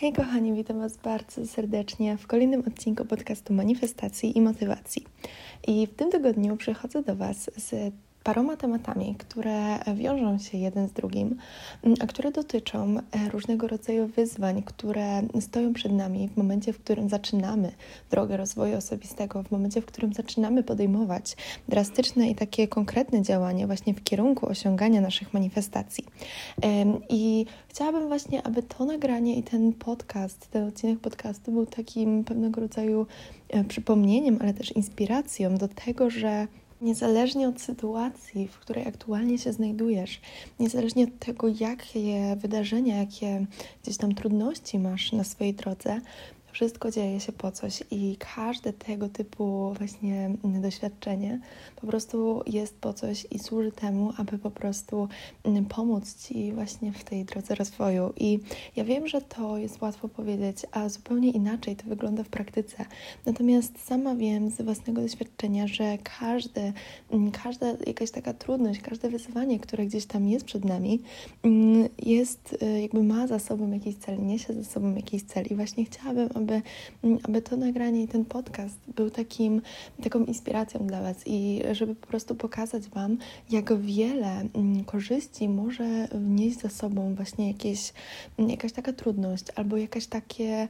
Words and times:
Hej 0.00 0.12
kochani, 0.12 0.54
witam 0.54 0.78
Was 0.78 0.96
bardzo 0.96 1.46
serdecznie 1.46 2.16
w 2.16 2.26
kolejnym 2.26 2.62
odcinku 2.66 3.04
podcastu 3.04 3.54
Manifestacji 3.54 4.38
i 4.38 4.40
Motywacji. 4.40 5.06
I 5.66 5.86
w 5.86 5.94
tym 5.94 6.10
tygodniu 6.10 6.56
przychodzę 6.56 7.02
do 7.02 7.16
Was 7.16 7.50
z 7.56 7.92
paroma 8.24 8.56
tematami, 8.56 9.14
które 9.18 9.78
wiążą 9.94 10.38
się 10.38 10.58
jeden 10.58 10.88
z 10.88 10.92
drugim, 10.92 11.36
a 12.00 12.06
które 12.06 12.32
dotyczą 12.32 12.96
e, 12.98 13.28
różnego 13.30 13.68
rodzaju 13.68 14.06
wyzwań, 14.06 14.62
które 14.62 15.22
stoją 15.40 15.72
przed 15.72 15.92
nami 15.92 16.28
w 16.28 16.36
momencie, 16.36 16.72
w 16.72 16.78
którym 16.78 17.08
zaczynamy 17.08 17.72
drogę 18.10 18.36
rozwoju 18.36 18.76
osobistego, 18.76 19.42
w 19.42 19.50
momencie, 19.50 19.80
w 19.80 19.86
którym 19.86 20.12
zaczynamy 20.12 20.62
podejmować 20.62 21.36
drastyczne 21.68 22.30
i 22.30 22.34
takie 22.34 22.68
konkretne 22.68 23.22
działania 23.22 23.66
właśnie 23.66 23.94
w 23.94 24.02
kierunku 24.02 24.48
osiągania 24.48 25.00
naszych 25.00 25.34
manifestacji. 25.34 26.04
I 27.08 27.46
chciałabym 27.68 28.08
właśnie, 28.08 28.42
aby 28.42 28.62
to 28.62 28.84
nagranie 28.84 29.36
i 29.36 29.42
ten 29.42 29.72
podcast, 29.72 30.50
ten 30.50 30.68
odcinek 30.68 30.98
podcastu 30.98 31.52
był 31.52 31.66
takim 31.66 32.24
pewnego 32.24 32.60
rodzaju 32.60 33.06
e, 33.48 33.64
przypomnieniem, 33.64 34.38
ale 34.40 34.54
też 34.54 34.76
inspiracją 34.76 35.56
do 35.56 35.68
tego, 35.68 36.10
że 36.10 36.46
Niezależnie 36.80 37.48
od 37.48 37.60
sytuacji, 37.60 38.48
w 38.48 38.58
której 38.58 38.88
aktualnie 38.88 39.38
się 39.38 39.52
znajdujesz, 39.52 40.20
niezależnie 40.60 41.04
od 41.04 41.18
tego, 41.18 41.48
jakie 41.48 42.36
wydarzenia, 42.36 42.96
jakie 42.96 43.46
gdzieś 43.82 43.96
tam 43.96 44.14
trudności 44.14 44.78
masz 44.78 45.12
na 45.12 45.24
swojej 45.24 45.54
drodze, 45.54 46.00
wszystko 46.60 46.90
dzieje 46.90 47.20
się 47.20 47.32
po 47.32 47.52
coś 47.52 47.82
i 47.90 48.16
każde 48.34 48.72
tego 48.72 49.08
typu 49.08 49.74
właśnie 49.78 50.30
doświadczenie 50.44 51.40
po 51.76 51.86
prostu 51.86 52.42
jest 52.46 52.78
po 52.78 52.92
coś 52.92 53.26
i 53.30 53.38
służy 53.38 53.72
temu, 53.72 54.12
aby 54.16 54.38
po 54.38 54.50
prostu 54.50 55.08
pomóc 55.68 56.16
Ci 56.16 56.52
właśnie 56.52 56.92
w 56.92 57.04
tej 57.04 57.24
drodze 57.24 57.54
rozwoju. 57.54 58.12
I 58.16 58.38
ja 58.76 58.84
wiem, 58.84 59.08
że 59.08 59.20
to 59.20 59.58
jest 59.58 59.82
łatwo 59.82 60.08
powiedzieć, 60.08 60.56
a 60.72 60.88
zupełnie 60.88 61.30
inaczej 61.30 61.76
to 61.76 61.84
wygląda 61.88 62.24
w 62.24 62.28
praktyce. 62.28 62.84
Natomiast 63.26 63.84
sama 63.84 64.14
wiem 64.14 64.50
z 64.50 64.62
własnego 64.62 65.02
doświadczenia, 65.02 65.66
że 65.66 65.98
każdy, 66.20 66.72
każda 67.42 67.66
jakaś 67.86 68.10
taka 68.10 68.34
trudność, 68.34 68.80
każde 68.80 69.08
wyzwanie, 69.10 69.58
które 69.58 69.86
gdzieś 69.86 70.06
tam 70.06 70.28
jest 70.28 70.44
przed 70.44 70.64
nami, 70.64 71.02
jest 71.98 72.64
jakby 72.82 73.02
ma 73.02 73.26
za 73.26 73.38
sobą 73.38 73.70
jakiś 73.70 73.96
cel, 73.96 74.26
niesie 74.26 74.54
za 74.54 74.64
sobą 74.64 74.94
jakiś 74.94 75.22
cel. 75.22 75.46
I 75.46 75.54
właśnie 75.54 75.84
chciałabym, 75.84 76.28
aby, 76.34 76.49
mm, 77.04 77.18
aby 77.22 77.42
to 77.42 77.56
nagranie 77.56 78.02
i 78.02 78.08
ten 78.08 78.24
podcast 78.24 78.78
był 78.96 79.10
takim, 79.10 79.62
taką 80.02 80.24
inspiracją 80.24 80.86
dla 80.86 81.02
Was 81.02 81.16
i 81.26 81.62
żeby 81.72 81.94
po 81.94 82.06
prostu 82.06 82.34
pokazać 82.34 82.88
Wam, 82.88 83.18
jak 83.50 83.76
wiele 83.78 84.40
mm, 84.54 84.84
korzyści 84.84 85.48
może 85.48 86.08
wnieść 86.12 86.60
za 86.60 86.68
sobą 86.68 87.14
właśnie 87.14 87.48
jakieś, 87.48 87.92
mm, 88.38 88.50
jakaś 88.50 88.72
taka 88.72 88.92
trudność 88.92 89.44
albo 89.56 89.76
jakaś 89.76 90.06
takie 90.06 90.68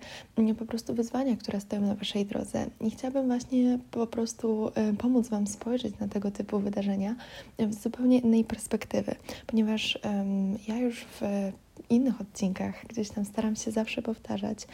po 0.58 0.66
prostu 0.66 0.94
wyzwania, 0.94 1.36
które 1.36 1.60
stoją 1.60 1.82
na 1.82 1.94
Waszej 1.94 2.26
drodze. 2.26 2.66
I 2.80 2.90
chciałabym 2.90 3.26
właśnie 3.26 3.78
po 3.90 4.06
prostu 4.06 4.70
e, 4.74 4.92
pomóc 4.92 5.28
Wam 5.28 5.46
spojrzeć 5.46 5.98
na 6.00 6.08
tego 6.08 6.30
typu 6.30 6.58
wydarzenia 6.58 7.16
z 7.70 7.82
zupełnie 7.82 8.18
innej 8.18 8.44
perspektywy, 8.44 9.14
ponieważ 9.46 9.98
um, 10.04 10.58
ja 10.68 10.78
już 10.78 11.04
w 11.04 11.52
innych 11.90 12.20
odcinkach 12.20 12.86
gdzieś 12.88 13.10
tam 13.10 13.24
staram 13.24 13.56
się 13.56 13.70
zawsze 13.70 14.02
powtarzać, 14.02 14.66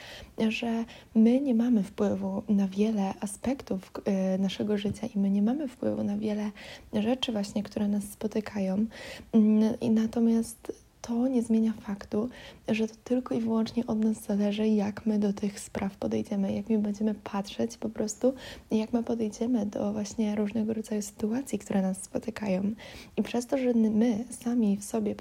że 0.49 0.85
my 1.15 1.41
nie 1.41 1.55
mamy 1.55 1.83
wpływu 1.83 2.43
na 2.49 2.69
wiele 2.69 3.15
aspektów 3.21 3.93
y, 4.37 4.39
naszego 4.39 4.79
życia 4.79 5.07
i 5.15 5.19
my 5.19 5.31
nie 5.31 5.43
mamy 5.43 5.69
wpływu 5.69 6.05
na 6.05 6.19
wiele 6.19 6.51
rzeczy 6.93 7.33
właśnie, 7.33 7.63
które 7.63 7.89
nas 7.89 8.05
spotykają. 8.05 8.87
Mm, 9.33 9.81
I 9.81 9.91
natomiast 9.91 10.86
to 11.03 11.29
nie 11.29 11.43
zmienia 11.43 11.73
faktu, 11.81 12.29
że 12.69 12.89
to 12.89 12.95
tylko 13.05 13.35
i 13.35 13.41
wyłącznie 13.41 13.87
od 13.87 14.05
nas 14.05 14.23
zależy, 14.23 14.69
jak 14.69 15.07
my 15.07 15.19
do 15.19 15.33
tych 15.33 15.61
spraw 15.61 15.97
podejdziemy, 15.97 16.53
jak 16.53 16.69
my 16.69 16.79
będziemy 16.79 17.15
patrzeć 17.15 17.77
po 17.77 17.89
prostu, 17.89 18.35
jak 18.71 18.93
my 18.93 19.03
podejdziemy 19.03 19.67
do 19.67 19.93
właśnie 19.93 20.35
różnego 20.35 20.75
rodzaju 20.75 21.03
sytuacji, 21.03 21.59
które 21.59 21.83
nas 21.83 22.03
spotykają. 22.03 22.73
I 23.17 23.23
przez 23.23 23.47
to, 23.47 23.59
że 23.59 23.75
my 23.75 24.25
sami 24.31 24.77
w 24.77 24.85
sobie 24.85 25.15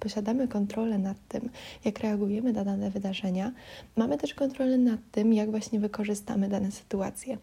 posiadamy 0.00 0.48
kontrolę 0.48 0.98
nad 0.98 1.16
tym, 1.28 1.50
jak 1.84 1.98
reagujemy 1.98 2.52
na 2.52 2.64
dane 2.64 2.90
wydarzenia, 2.90 3.52
mamy 3.96 4.18
też 4.18 4.34
kontrolę 4.34 4.78
nad 4.78 5.00
tym, 5.12 5.32
jak 5.32 5.50
właśnie 5.50 5.80
wykorzystamy 5.80 6.48
dane 6.48 6.70
sytuacje. 6.70 7.38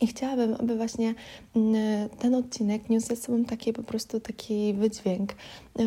I 0.00 0.06
chciałabym, 0.06 0.56
aby 0.58 0.76
właśnie 0.76 1.14
mm, 1.56 2.08
ten 2.08 2.34
odcinek 2.34 2.90
niósł 2.90 3.06
ze 3.06 3.16
sobą 3.16 3.44
taki 3.44 3.72
po 3.72 3.82
prostu 3.82 4.20
taki 4.20 4.74
wydźwięk, 4.74 5.34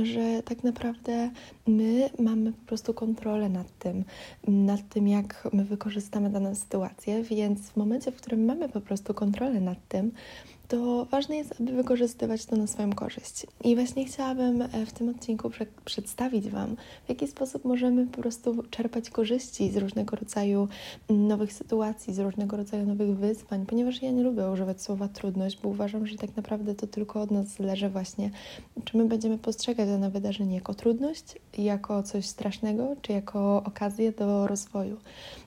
że 0.03 0.43
tak 0.43 0.63
naprawdę 0.63 1.29
my 1.67 2.09
mamy 2.19 2.53
po 2.53 2.65
prostu 2.65 2.93
kontrolę 2.93 3.49
nad 3.49 3.77
tym, 3.79 4.03
nad 4.47 4.89
tym, 4.89 5.07
jak 5.07 5.47
my 5.53 5.65
wykorzystamy 5.65 6.29
daną 6.29 6.55
sytuację, 6.55 7.23
więc 7.23 7.59
w 7.69 7.77
momencie, 7.77 8.11
w 8.11 8.15
którym 8.15 8.45
mamy 8.45 8.69
po 8.69 8.81
prostu 8.81 9.13
kontrolę 9.13 9.61
nad 9.61 9.87
tym, 9.87 10.11
to 10.67 11.05
ważne 11.05 11.37
jest, 11.37 11.61
aby 11.61 11.71
wykorzystywać 11.71 12.45
to 12.45 12.55
na 12.55 12.67
swoją 12.67 12.93
korzyść. 12.93 13.47
I 13.63 13.75
właśnie 13.75 14.05
chciałabym 14.05 14.61
e, 14.61 14.85
w 14.85 14.93
tym 14.93 15.09
odcinku 15.09 15.49
prze 15.49 15.65
przedstawić 15.85 16.49
Wam, 16.49 16.75
w 17.05 17.09
jaki 17.09 17.27
sposób 17.27 17.65
możemy 17.65 18.07
po 18.07 18.21
prostu 18.21 18.63
czerpać 18.69 19.09
korzyści 19.09 19.71
z 19.71 19.77
różnego 19.77 20.15
rodzaju 20.15 20.67
nowych 21.09 21.53
sytuacji, 21.53 22.13
z 22.13 22.19
różnego 22.19 22.57
rodzaju 22.57 22.85
nowych 22.85 23.17
wyzwań, 23.17 23.65
ponieważ 23.65 24.01
ja 24.01 24.11
nie 24.11 24.23
lubię 24.23 24.51
używać 24.51 24.81
słowa 24.81 25.07
trudność, 25.07 25.59
bo 25.63 25.69
uważam, 25.69 26.07
że 26.07 26.17
tak 26.17 26.35
naprawdę 26.37 26.75
to 26.75 26.87
tylko 26.87 27.21
od 27.21 27.31
nas 27.31 27.47
zależy 27.47 27.89
właśnie, 27.89 28.31
czy 28.85 28.97
my 28.97 29.05
będziemy 29.05 29.37
postrzegać 29.37 29.89
dane 29.89 30.09
wydarzenie 30.09 30.55
jako 30.55 30.73
trudność, 30.73 31.23
jako 31.57 32.03
coś 32.03 32.25
strasznego, 32.25 32.95
czy 33.01 33.13
jako 33.13 33.63
okazję 33.65 34.11
do 34.11 34.47
rozwoju. 34.47 34.97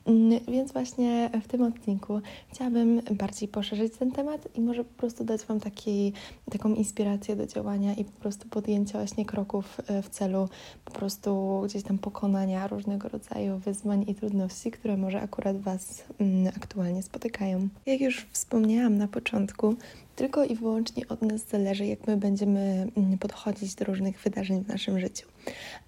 Mm, 0.06 0.41
więc 0.48 0.72
właśnie 0.72 1.31
w 1.43 1.48
tym 1.48 1.62
odcinku 1.62 2.21
chciałabym 2.53 3.00
bardziej 3.00 3.48
poszerzyć 3.48 3.93
ten 3.98 4.12
temat 4.12 4.48
i 4.54 4.60
może 4.60 4.84
po 4.84 4.94
prostu 4.94 5.05
dać 5.24 5.44
Wam 5.44 5.60
taki, 5.60 6.12
taką 6.50 6.74
inspirację 6.74 7.36
do 7.36 7.46
działania 7.46 7.94
i 7.94 8.04
po 8.04 8.20
prostu 8.20 8.48
podjęcia 8.48 8.98
właśnie 8.98 9.24
kroków 9.24 9.80
e, 9.86 10.02
w 10.02 10.08
celu 10.08 10.48
po 10.84 10.92
prostu 10.92 11.62
gdzieś 11.64 11.82
tam 11.82 11.98
pokonania 11.98 12.66
różnego 12.66 13.08
rodzaju 13.08 13.58
wyzwań 13.58 14.04
i 14.08 14.14
trudności, 14.14 14.70
które 14.70 14.96
może 14.96 15.20
akurat 15.20 15.60
Was 15.60 16.04
mm, 16.18 16.52
aktualnie 16.56 17.02
spotykają. 17.02 17.68
Jak 17.86 18.00
już 18.00 18.26
wspomniałam 18.32 18.98
na 18.98 19.08
początku, 19.08 19.76
tylko 20.16 20.44
i 20.44 20.54
wyłącznie 20.54 21.09
od 21.09 21.22
nas 21.22 21.49
zależy, 21.49 21.87
jak 21.87 22.06
my 22.06 22.16
będziemy 22.16 22.87
mm, 22.97 23.19
podchodzić 23.19 23.75
do 23.75 23.84
różnych 23.84 24.21
wydarzeń 24.21 24.65
w 24.65 24.69
naszym 24.69 25.00
życiu. 25.00 25.27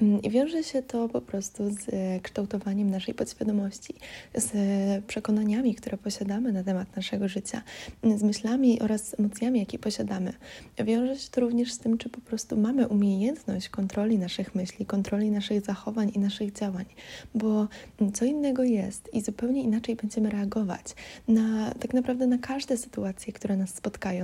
Mm, 0.03 0.22
I 0.22 0.31
wiąże 0.31 0.65
się 0.65 0.83
to 0.83 1.09
po 1.09 1.21
prostu 1.21 1.71
z 1.71 1.89
e, 1.89 2.21
kształtowaniem 2.21 2.91
naszej 2.91 3.15
podświadomości, 3.15 3.94
z 4.34 4.53
przekonaniami, 5.05 5.75
które 5.75 5.99
posiadamy 5.99 6.53
na 6.53 6.65
temat 6.65 6.97
naszego 6.97 7.28
życia, 7.28 7.62
z 8.16 8.22
myślami 8.22 8.81
oraz 8.81 9.21
emocjami, 9.21 9.59
jakie 9.61 9.78
posiadamy. 9.78 10.33
Wiąże 10.84 11.19
się 11.19 11.31
to 11.31 11.41
również 11.41 11.72
z 11.72 11.78
tym, 11.78 11.99
czy 11.99 12.09
po 12.09 12.21
prostu 12.21 12.56
mamy 12.56 12.89
umiejętność 12.89 13.69
kontroli 13.69 14.19
naszych 14.19 14.55
myśli, 14.55 14.87
kontroli 14.87 15.31
naszych 15.31 15.65
zachowań 15.65 16.12
i 16.15 16.19
naszych 16.19 16.53
działań, 16.53 16.84
bo 17.34 17.69
co 18.15 18.25
innego 18.25 18.62
jest 18.65 19.15
i 19.15 19.21
zupełnie 19.21 19.62
inaczej 19.62 19.97
będziemy 19.97 20.31
reagować 20.31 20.95
na 21.28 21.75
tak 21.75 21.95
naprawdę 21.95 22.27
na 22.27 22.39
każde 22.39 22.77
sytuacje, 22.77 23.33
które 23.33 23.56
nas 23.56 23.75
spotkają. 23.75 24.17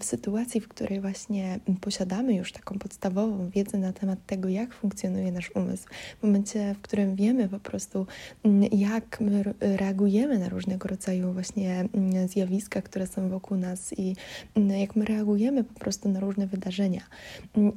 W 0.00 0.04
sytuacji, 0.04 0.60
w 0.60 0.68
której 0.68 1.00
właśnie 1.00 1.60
posiadamy 1.80 2.34
już 2.34 2.52
taką 2.52 2.78
podstawową 2.78 3.50
wiedzę 3.50 3.78
na 3.78 3.92
temat 3.92 4.18
tego, 4.26 4.48
jak 4.48 4.74
funkcjonuje 4.74 5.32
nasz 5.32 5.50
umysł, 5.54 5.84
w 6.20 6.22
momencie, 6.22 6.74
w 6.74 6.80
którym 6.80 7.16
wiemy 7.16 7.48
po 7.48 7.58
prostu, 7.58 8.06
mm, 8.44 8.68
jak 8.72 9.20
my 9.20 9.54
reagujemy 9.60 10.38
na 10.38 10.48
różnego 10.48 10.88
rodzaju 10.88 11.32
właśnie 11.32 11.84
mm, 11.94 12.28
zjawiska, 12.28 12.82
które 12.82 13.06
są 13.06 13.28
wokół 13.28 13.56
nas 13.56 13.98
i 13.98 14.16
mm, 14.54 14.78
jak 14.80 14.96
my 14.96 15.04
reagujemy 15.04 15.64
po 15.64 15.80
prostu 15.80 16.08
na 16.08 16.20
różne 16.20 16.46
wydarzenia. 16.46 17.02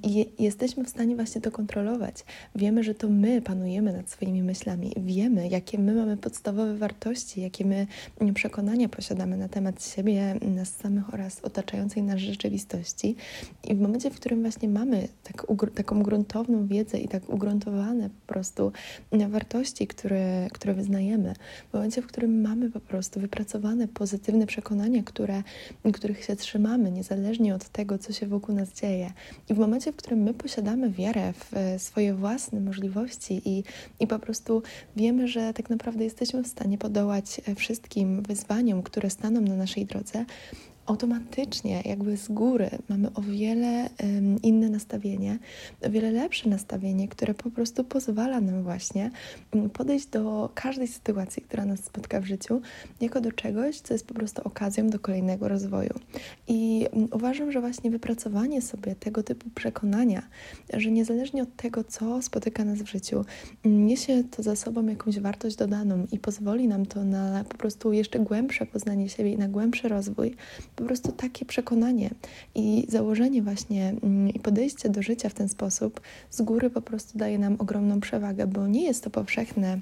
I 0.03 0.29
jesteśmy 0.39 0.83
w 0.83 0.89
stanie 0.89 1.15
właśnie 1.15 1.41
to 1.41 1.51
kontrolować. 1.51 2.25
Wiemy, 2.55 2.83
że 2.83 2.95
to 2.95 3.09
my 3.09 3.41
panujemy 3.41 3.93
nad 3.93 4.09
swoimi 4.09 4.43
myślami, 4.43 4.93
wiemy, 4.97 5.47
jakie 5.47 5.79
my 5.79 5.95
mamy 5.95 6.17
podstawowe 6.17 6.75
wartości, 6.75 7.41
jakie 7.41 7.65
my 7.65 7.87
przekonania 8.33 8.89
posiadamy 8.89 9.37
na 9.37 9.49
temat 9.49 9.85
siebie, 9.85 10.35
nas 10.41 10.75
samych 10.75 11.06
oraz 11.13 11.39
otaczającej 11.43 12.03
nas 12.03 12.19
rzeczywistości. 12.19 13.15
I 13.63 13.75
w 13.75 13.81
momencie, 13.81 14.11
w 14.11 14.15
którym 14.15 14.41
właśnie 14.41 14.69
mamy 14.69 15.07
tak, 15.23 15.47
taką 15.75 16.03
gruntowną 16.03 16.67
wiedzę 16.67 16.99
i 16.99 17.07
tak 17.07 17.29
ugruntowane 17.29 18.09
po 18.09 18.33
prostu 18.33 18.71
wartości, 19.29 19.87
które, 19.87 20.47
które 20.53 20.73
wyznajemy, 20.73 21.33
w 21.69 21.73
momencie, 21.73 22.01
w 22.01 22.07
którym 22.07 22.41
mamy 22.41 22.71
po 22.71 22.79
prostu 22.79 23.19
wypracowane 23.19 23.87
pozytywne 23.87 24.47
przekonania, 24.47 25.03
które, 25.03 25.43
których 25.93 26.23
się 26.23 26.35
trzymamy, 26.35 26.91
niezależnie 26.91 27.55
od 27.55 27.69
tego, 27.69 27.97
co 27.97 28.13
się 28.13 28.27
wokół 28.27 28.55
nas 28.55 28.73
dzieje, 28.73 29.11
i 29.49 29.53
w 29.53 29.57
momencie, 29.57 29.91
w 29.91 29.95
którym 29.95 30.19
my 30.19 30.33
posiadamy 30.33 30.89
wiarę 30.89 31.33
w 31.33 31.75
swoje 31.81 32.13
własne 32.13 32.59
możliwości 32.59 33.41
i, 33.45 33.63
i 33.99 34.07
po 34.07 34.19
prostu 34.19 34.63
wiemy, 34.95 35.27
że 35.27 35.53
tak 35.53 35.69
naprawdę 35.69 36.03
jesteśmy 36.03 36.43
w 36.43 36.47
stanie 36.47 36.77
podołać 36.77 37.41
wszystkim 37.55 38.21
wyzwaniom, 38.21 38.83
które 38.83 39.09
staną 39.09 39.41
na 39.41 39.55
naszej 39.55 39.85
drodze, 39.85 40.25
automatycznie, 40.87 41.81
jakby 41.85 42.17
z 42.17 42.27
góry, 42.27 42.69
mamy 42.89 43.13
o 43.13 43.21
wiele 43.21 43.89
um, 44.03 44.41
inne 44.41 44.69
nastawienie, 44.69 45.39
o 45.81 45.89
wiele 45.89 46.11
lepsze 46.11 46.49
nastawienie, 46.49 47.07
które 47.07 47.33
po 47.33 47.51
prostu 47.51 47.83
pozwala 47.83 48.41
nam 48.41 48.63
właśnie 48.63 49.11
mm, 49.51 49.69
podejść 49.69 50.07
do 50.07 50.49
każdej 50.53 50.87
sytuacji, 50.87 51.43
która 51.43 51.65
nas 51.65 51.83
spotka 51.83 52.21
w 52.21 52.25
życiu, 52.25 52.61
jako 53.01 53.21
do 53.21 53.31
czegoś, 53.31 53.79
co 53.79 53.93
jest 53.93 54.07
po 54.07 54.13
prostu 54.13 54.41
okazją 54.43 54.89
do 54.89 54.99
kolejnego 54.99 55.47
rozwoju. 55.47 55.93
I 56.47 56.87
um, 56.93 57.07
uważam, 57.11 57.51
że 57.51 57.61
właśnie 57.61 57.91
wypracowanie 57.91 58.61
sobie 58.61 58.95
tego 58.95 59.23
typu 59.23 59.49
przekonania, 59.55 60.23
że 60.73 60.91
niezależnie 60.91 61.43
od 61.43 61.55
tego, 61.55 61.83
co 61.83 62.21
spotyka 62.21 62.65
nas 62.65 62.79
w 62.81 62.87
życiu, 62.87 63.25
niesie 63.65 64.23
to 64.23 64.43
za 64.43 64.55
sobą 64.55 64.87
jakąś 64.87 65.19
wartość 65.19 65.55
dodaną 65.55 66.07
i 66.11 66.19
pozwoli 66.19 66.67
nam 66.67 66.85
to 66.85 67.03
na 67.03 67.43
po 67.49 67.57
prostu 67.57 67.93
jeszcze 67.93 68.19
głębsze 68.19 68.65
poznanie 68.65 69.09
siebie 69.09 69.31
i 69.31 69.37
na 69.37 69.47
głębszy 69.47 69.87
rozwój, 69.87 70.35
po 70.77 70.83
prostu 70.83 71.11
takie 71.11 71.45
przekonanie 71.45 72.09
i 72.55 72.85
założenie 72.89 73.41
właśnie 73.41 73.95
mm, 74.03 74.29
i 74.29 74.39
podejście 74.39 74.89
do 74.89 75.01
życia 75.01 75.29
w 75.29 75.33
ten 75.33 75.49
sposób 75.49 76.01
z 76.29 76.41
góry 76.41 76.69
po 76.69 76.81
prostu 76.81 77.17
daje 77.17 77.39
nam 77.39 77.55
ogromną 77.59 77.99
przewagę, 77.99 78.47
bo 78.47 78.67
nie 78.67 78.83
jest 78.83 79.03
to 79.03 79.09
powszechne 79.09 79.79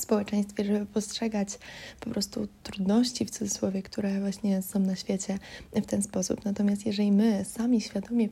społeczeństwie, 0.00 0.64
żeby 0.64 0.86
postrzegać 0.86 1.58
po 2.00 2.10
prostu 2.10 2.48
trudności 2.62 3.24
w 3.24 3.30
cudzysłowie, 3.30 3.82
które 3.82 4.20
właśnie 4.20 4.62
są 4.62 4.80
na 4.80 4.96
świecie 4.96 5.38
w 5.72 5.86
ten 5.86 6.02
sposób. 6.02 6.44
Natomiast 6.44 6.86
jeżeli 6.86 7.12
my 7.12 7.44
sami 7.44 7.80
świadomie 7.80 8.28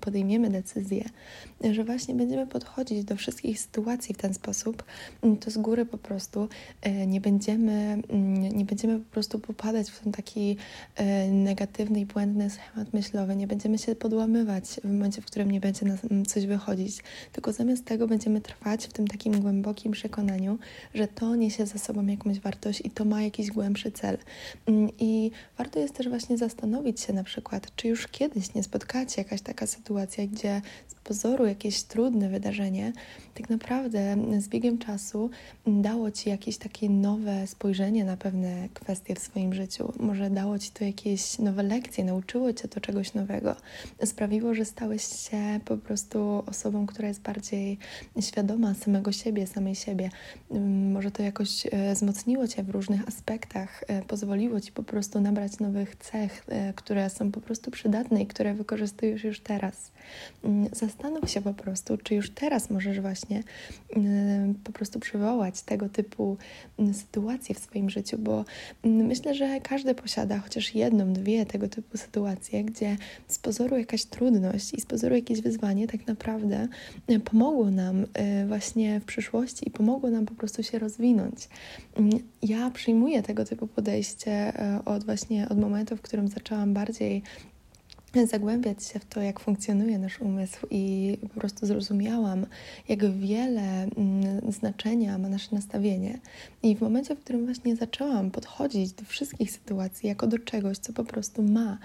podejmiemy 0.00 0.50
decyzję, 0.50 1.04
że 1.72 1.84
właśnie 1.84 2.14
będziemy 2.14 2.46
podchodzić 2.46 3.04
do 3.04 3.16
wszystkich 3.16 3.60
sytuacji 3.60 4.14
w 4.14 4.18
ten 4.18 4.34
sposób, 4.34 4.84
to 5.40 5.50
z 5.50 5.58
góry 5.58 5.86
po 5.86 5.98
prostu 5.98 6.48
e, 6.82 7.06
nie 7.06 7.20
będziemy, 7.20 8.02
mm, 8.08 8.56
nie 8.56 8.64
będziemy 8.64 8.98
po 8.98 9.12
prostu 9.12 9.38
popadać 9.38 9.90
w 9.90 10.00
ten 10.00 10.12
taki 10.12 10.56
e, 10.96 11.28
negatywny 11.28 12.00
i 12.00 12.06
błędny 12.06 12.50
schemat 12.50 12.92
myślowy, 12.92 13.36
nie 13.36 13.46
będziemy 13.46 13.78
się 13.78 13.94
podłamywać 13.94 14.64
w 14.64 14.84
momencie, 14.84 15.22
w 15.22 15.26
którym 15.26 15.50
nie 15.50 15.60
będzie 15.60 15.86
nas 15.86 16.00
coś 16.26 16.46
wychodzić, 16.46 17.02
tylko 17.32 17.52
zamiast 17.52 17.84
tego 17.84 18.08
będziemy 18.08 18.40
trwać 18.40 18.86
w 18.86 18.92
tym 18.92 19.08
takim 19.08 19.40
głębokim 19.40 19.92
przekonaniu, 19.92 20.58
że 20.94 21.08
to 21.10 21.36
niesie 21.36 21.66
za 21.66 21.78
sobą 21.78 22.06
jakąś 22.06 22.40
wartość 22.40 22.82
i 22.84 22.90
to 22.90 23.04
ma 23.04 23.22
jakiś 23.22 23.50
głębszy 23.50 23.92
cel. 23.92 24.18
Mm, 24.66 24.90
I 24.98 25.30
warto 25.58 25.78
jest 25.78 25.94
też 25.94 26.08
właśnie 26.08 26.38
zastanowić 26.38 27.00
się 27.00 27.12
na 27.12 27.24
przykład, 27.24 27.76
czy 27.76 27.88
już 27.88 28.08
kiedyś 28.08 28.54
nie 28.54 28.62
spotkacie 28.62 29.22
jakaś 29.22 29.42
taka 29.42 29.66
sytuacja, 29.66 30.26
gdzie 30.26 30.62
z 30.88 30.94
pozoru 30.94 31.46
jakieś 31.46 31.82
trudne 31.82 32.28
wydarzenie 32.28 32.92
tak 33.34 33.50
naprawdę 33.50 34.16
z 34.40 34.48
biegiem 34.48 34.78
czasu 34.78 35.30
dało 35.66 36.10
Ci 36.10 36.28
jakieś 36.28 36.56
takie 36.56 36.90
nowe 36.90 37.46
spojrzenie 37.46 38.04
na 38.04 38.16
pewne 38.16 38.68
kwestie 38.74 39.14
w 39.14 39.18
swoim 39.18 39.54
życiu. 39.54 39.92
Może 40.00 40.30
dało 40.30 40.58
Ci 40.58 40.70
to 40.70 40.84
jakieś 40.84 41.38
nowe 41.38 41.62
lekcje, 41.62 42.04
nauczyło 42.04 42.52
Cię 42.52 42.68
to 42.68 42.80
czegoś 42.80 43.14
nowego. 43.14 43.56
Sprawiło, 44.04 44.54
że 44.54 44.64
stałeś 44.64 45.02
się 45.02 45.60
po 45.64 45.76
prostu 45.76 46.42
osobą, 46.46 46.86
która 46.86 47.08
jest 47.08 47.22
bardziej 47.22 47.78
świadoma 48.20 48.74
samego 48.74 49.12
siebie, 49.12 49.46
samej 49.46 49.74
siebie. 49.74 50.10
Mm, 51.00 51.04
może 51.04 51.10
to 51.10 51.22
jakoś 51.22 51.66
e, 51.70 51.94
wzmocniło 51.94 52.48
Cię 52.48 52.62
w 52.62 52.70
różnych 52.70 53.08
aspektach, 53.08 53.84
e, 53.88 54.02
pozwoliło 54.02 54.60
Ci 54.60 54.72
po 54.72 54.82
prostu 54.82 55.20
nabrać 55.20 55.58
nowych 55.58 55.96
cech, 55.96 56.44
e, 56.48 56.72
które 56.72 57.10
są 57.10 57.32
po 57.32 57.40
prostu 57.40 57.70
przydatne 57.70 58.22
i 58.22 58.26
które 58.26 58.54
wykorzystujesz 58.54 59.24
już 59.24 59.40
teraz. 59.40 59.92
Mm, 60.44 60.68
zastanów 60.72 61.30
się 61.30 61.42
po 61.42 61.54
prostu, 61.54 61.96
czy 61.96 62.14
już 62.14 62.30
teraz 62.30 62.70
możesz 62.70 63.00
właśnie 63.00 63.42
po 64.64 64.72
prostu 64.72 65.00
przywołać 65.00 65.62
tego 65.62 65.88
typu 65.88 66.36
sytuacje 66.92 67.54
w 67.54 67.58
swoim 67.58 67.90
życiu, 67.90 68.18
bo 68.18 68.44
myślę, 68.84 69.34
że 69.34 69.60
każdy 69.60 69.94
posiada 69.94 70.38
chociaż 70.38 70.74
jedną, 70.74 71.12
dwie 71.12 71.46
tego 71.46 71.68
typu 71.68 71.98
sytuacje, 71.98 72.64
gdzie 72.64 72.96
z 73.28 73.38
pozoru 73.38 73.78
jakaś 73.78 74.04
trudność 74.04 74.74
i 74.74 74.80
z 74.80 74.86
pozoru 74.86 75.14
jakieś 75.14 75.40
wyzwanie 75.40 75.86
tak 75.86 76.06
naprawdę 76.06 76.68
pomogło 77.24 77.70
nam 77.70 78.06
właśnie 78.48 79.00
w 79.00 79.04
przyszłości 79.04 79.68
i 79.68 79.70
pomogło 79.70 80.10
nam 80.10 80.26
po 80.26 80.34
prostu 80.34 80.62
się 80.62 80.78
rozwinąć. 80.90 81.48
Ja 82.42 82.70
przyjmuję 82.70 83.22
tego 83.22 83.44
typu 83.44 83.66
podejście 83.66 84.32
e, 84.32 84.80
od 84.84 85.04
właśnie 85.04 85.48
od 85.48 85.58
momentu, 85.58 85.96
w 85.96 86.00
którym 86.00 86.28
zaczęłam 86.28 86.74
bardziej 86.74 87.22
zagłębiać 88.24 88.84
się 88.86 88.98
w 88.98 89.04
to, 89.04 89.20
jak 89.20 89.40
funkcjonuje 89.40 89.98
nasz 89.98 90.20
umysł 90.20 90.66
i 90.70 91.16
po 91.22 91.40
prostu 91.40 91.66
zrozumiałam, 91.66 92.46
jak 92.88 93.12
wiele 93.12 93.82
mm, 93.82 94.52
znaczenia 94.52 95.18
ma 95.18 95.28
nasze 95.28 95.54
nastawienie. 95.54 96.18
I 96.62 96.76
w 96.76 96.80
momencie, 96.80 97.16
w 97.16 97.20
którym 97.20 97.44
właśnie 97.44 97.76
zaczęłam 97.76 98.30
podchodzić 98.30 98.92
do 98.92 99.04
wszystkich 99.04 99.50
sytuacji 99.50 100.08
jako 100.08 100.26
do 100.26 100.38
czegoś, 100.38 100.78
co 100.78 100.92
po 100.92 101.04
prostu 101.04 101.42
ma 101.42 101.78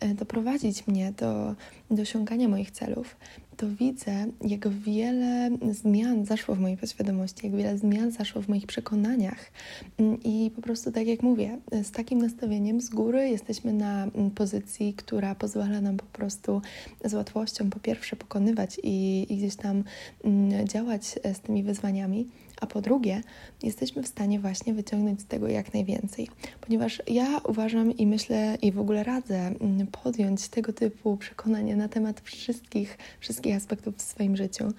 e, 0.00 0.14
doprowadzić 0.14 0.86
mnie 0.86 1.12
do, 1.12 1.54
do 1.90 2.02
osiągania 2.02 2.48
moich 2.48 2.70
celów, 2.70 3.16
to 3.58 3.66
widzę, 3.68 4.26
jak 4.40 4.68
wiele 4.68 5.50
zmian 5.70 6.24
zaszło 6.24 6.54
w 6.54 6.60
mojej 6.60 6.76
podświadomości, 6.76 7.46
jak 7.46 7.56
wiele 7.56 7.78
zmian 7.78 8.10
zaszło 8.10 8.42
w 8.42 8.48
moich 8.48 8.66
przekonaniach. 8.66 9.50
Mm, 9.98 10.18
I 10.24 10.50
po 10.56 10.62
prostu, 10.62 10.92
tak 10.92 11.06
jak 11.06 11.22
mówię, 11.22 11.58
z 11.82 11.90
takim 11.90 12.22
nastawieniem 12.22 12.80
z 12.80 12.88
góry 12.88 13.28
jesteśmy 13.28 13.72
na 13.72 14.04
mm, 14.04 14.30
pozycji, 14.30 14.94
która 14.94 15.34
pozwala 15.34 15.80
nam 15.80 15.96
po 15.96 16.04
prostu 16.04 16.62
z 17.04 17.14
łatwością 17.14 17.70
po 17.70 17.80
pierwsze 17.80 18.16
pokonywać 18.16 18.80
i, 18.82 19.26
i 19.30 19.36
gdzieś 19.36 19.56
tam 19.56 19.84
mm, 20.24 20.68
działać 20.68 21.18
e, 21.22 21.34
z 21.34 21.40
tymi 21.40 21.62
wyzwaniami 21.62 22.28
a 22.60 22.66
po 22.66 22.80
drugie, 22.80 23.22
jesteśmy 23.62 24.02
w 24.02 24.08
stanie 24.08 24.40
właśnie 24.40 24.74
wyciągnąć 24.74 25.20
z 25.20 25.26
tego 25.26 25.48
jak 25.48 25.74
najwięcej. 25.74 26.28
Ponieważ 26.60 27.02
ja 27.06 27.38
uważam 27.38 27.96
i 27.96 28.06
myślę 28.06 28.58
i 28.62 28.72
w 28.72 28.78
ogóle 28.78 29.04
radzę 29.04 29.36
mm, 29.36 29.86
podjąć 29.86 30.48
tego 30.48 30.72
typu 30.72 31.16
przekonania 31.16 31.76
na 31.76 31.88
temat 31.88 32.20
wszystkich, 32.20 32.98
wszystkich 33.20 33.56
aspektów 33.56 33.96
w 33.96 34.02
swoim 34.02 34.36
życiu, 34.36 34.72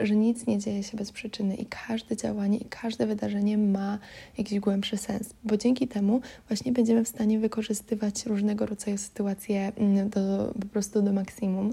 że 0.00 0.16
nic 0.16 0.46
nie 0.46 0.58
dzieje 0.58 0.82
się 0.82 0.96
bez 0.96 1.12
przyczyny 1.12 1.56
i 1.56 1.66
każde 1.66 2.16
działanie 2.16 2.58
i 2.58 2.64
każde 2.64 3.06
wydarzenie 3.06 3.58
ma 3.58 3.98
jakiś 4.38 4.60
głębszy 4.60 4.96
sens, 4.96 5.34
bo 5.44 5.56
dzięki 5.56 5.88
temu 5.88 6.20
właśnie 6.48 6.72
będziemy 6.72 7.04
w 7.04 7.08
stanie 7.08 7.38
wykorzystywać 7.38 8.26
różnego 8.26 8.66
rodzaju 8.66 8.98
sytuacje 8.98 9.72
mm, 9.76 10.10
do, 10.10 10.54
po 10.60 10.66
prostu 10.66 11.02
do 11.02 11.12
maksimum. 11.12 11.72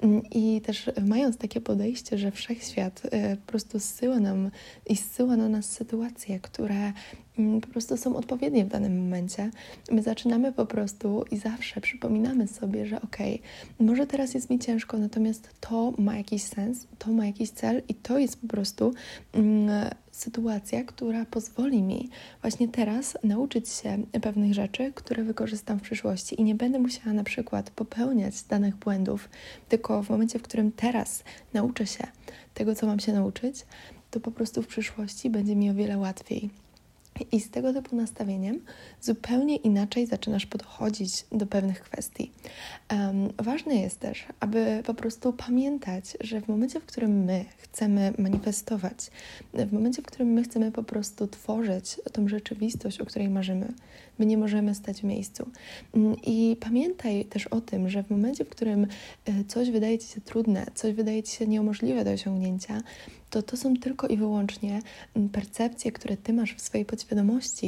Mm, 0.00 0.22
I 0.30 0.60
też 0.60 0.90
mając 1.06 1.36
takie 1.36 1.60
podejście, 1.60 2.18
że 2.18 2.30
wszechświat 2.30 3.04
y, 3.04 3.36
po 3.36 3.46
prostu 3.46 3.80
zsyła 3.80 4.20
nam 4.20 4.50
i 4.86 4.96
zsyła 5.02 5.36
na 5.36 5.48
nas 5.48 5.70
sytuacje, 5.70 6.40
które 6.40 6.92
mm, 7.38 7.60
po 7.60 7.68
prostu 7.68 7.96
są 7.96 8.16
odpowiednie 8.16 8.64
w 8.64 8.68
danym 8.68 9.02
momencie. 9.02 9.50
My 9.90 10.02
zaczynamy 10.02 10.52
po 10.52 10.66
prostu 10.66 11.24
i 11.30 11.36
zawsze 11.36 11.80
przypominamy 11.80 12.48
sobie, 12.48 12.86
że 12.86 13.02
okej, 13.02 13.34
okay, 13.34 13.86
może 13.86 14.06
teraz 14.06 14.34
jest 14.34 14.50
mi 14.50 14.58
ciężko, 14.58 14.98
natomiast 14.98 15.50
to 15.60 15.92
ma 15.98 16.16
jakiś 16.16 16.42
sens, 16.42 16.86
to 16.98 17.12
ma 17.12 17.26
jakiś 17.26 17.50
cel 17.50 17.82
i 17.88 17.94
to 17.94 18.18
jest 18.18 18.40
po 18.40 18.46
prostu 18.46 18.94
mm, 19.32 19.90
sytuacja, 20.12 20.84
która 20.84 21.24
pozwoli 21.24 21.82
mi 21.82 22.10
właśnie 22.40 22.68
teraz 22.68 23.18
nauczyć 23.24 23.68
się 23.68 24.02
pewnych 24.22 24.54
rzeczy, 24.54 24.92
które 24.94 25.24
wykorzystam 25.24 25.78
w 25.78 25.82
przyszłości 25.82 26.40
i 26.40 26.44
nie 26.44 26.54
będę 26.54 26.78
musiała 26.78 27.12
na 27.12 27.24
przykład 27.24 27.70
popełniać 27.70 28.42
danych 28.42 28.76
błędów, 28.76 29.28
tylko 29.68 30.02
w 30.02 30.10
momencie, 30.10 30.38
w 30.38 30.42
którym 30.42 30.72
teraz 30.72 31.24
nauczę 31.54 31.86
się 31.86 32.06
tego, 32.54 32.74
co 32.74 32.86
mam 32.86 33.00
się 33.00 33.12
nauczyć, 33.12 33.64
to 34.12 34.20
po 34.20 34.30
prostu 34.30 34.62
w 34.62 34.66
przyszłości 34.66 35.30
będzie 35.30 35.56
mi 35.56 35.70
o 35.70 35.74
wiele 35.74 35.98
łatwiej. 35.98 36.50
I 37.32 37.40
z 37.40 37.50
tego 37.50 37.72
typu 37.72 37.96
nastawieniem 37.96 38.60
zupełnie 39.00 39.56
inaczej 39.56 40.06
zaczynasz 40.06 40.46
podchodzić 40.46 41.24
do 41.32 41.46
pewnych 41.46 41.80
kwestii. 41.80 42.32
Um, 42.90 43.32
ważne 43.38 43.74
jest 43.74 44.00
też, 44.00 44.26
aby 44.40 44.82
po 44.86 44.94
prostu 44.94 45.32
pamiętać, 45.32 46.16
że 46.20 46.40
w 46.40 46.48
momencie, 46.48 46.80
w 46.80 46.86
którym 46.86 47.24
my 47.24 47.44
chcemy 47.56 48.12
manifestować, 48.18 49.10
w 49.54 49.72
momencie, 49.72 50.02
w 50.02 50.06
którym 50.06 50.28
my 50.28 50.42
chcemy 50.42 50.72
po 50.72 50.82
prostu 50.82 51.26
tworzyć 51.26 52.00
tą 52.12 52.28
rzeczywistość, 52.28 53.00
o 53.00 53.06
której 53.06 53.28
marzymy, 53.28 53.72
my 54.18 54.26
nie 54.26 54.38
możemy 54.38 54.74
stać 54.74 55.00
w 55.00 55.04
miejscu. 55.04 55.50
Mm, 55.94 56.16
I 56.22 56.56
pamiętaj 56.60 57.24
też 57.24 57.46
o 57.46 57.60
tym, 57.60 57.88
że 57.88 58.02
w 58.02 58.10
momencie, 58.10 58.44
w 58.44 58.48
którym 58.48 58.86
e, 59.24 59.44
coś 59.44 59.70
wydaje 59.70 59.98
ci 59.98 60.08
się 60.08 60.20
trudne, 60.20 60.66
coś 60.74 60.94
wydaje 60.94 61.22
ci 61.22 61.36
się 61.36 61.46
niemożliwe 61.46 62.04
do 62.04 62.10
osiągnięcia, 62.10 62.82
to 63.30 63.42
to 63.42 63.56
są 63.56 63.76
tylko 63.76 64.06
i 64.06 64.16
wyłącznie 64.16 64.82
mm, 65.16 65.28
percepcje, 65.28 65.92
które 65.92 66.16
ty 66.16 66.32
masz 66.32 66.54
w 66.54 66.60
swojej 66.60 66.84
podświadomości, 66.84 67.01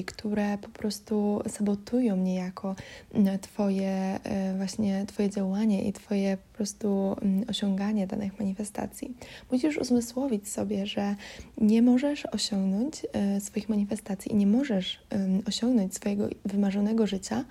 które 0.07 0.59
po 0.59 0.69
prostu 0.69 1.43
sabotują 1.49 2.17
niejako 2.17 2.77
mm, 3.15 3.39
twoje 3.39 3.91
e, 4.25 4.57
właśnie 4.57 5.05
twoje 5.07 5.31
działanie 5.31 5.89
i 5.89 5.93
twoje 5.93 6.37
po 6.37 6.57
prostu 6.57 7.17
mm, 7.23 7.45
osiąganie 7.49 8.07
danych 8.07 8.39
manifestacji. 8.39 9.15
Musisz 9.53 9.79
uzmysłowić 9.79 10.49
sobie, 10.49 10.87
że 10.87 11.15
nie 11.59 11.83
możesz 11.83 12.27
osiągnąć 12.27 13.07
e, 13.13 13.41
swoich 13.41 13.69
manifestacji 13.69 14.33
i 14.33 14.35
nie 14.35 14.47
możesz 14.47 15.01
osiągnąć 15.47 15.95
swojego 15.95 16.29
wymarzonego 16.45 17.07
życia, 17.07 17.45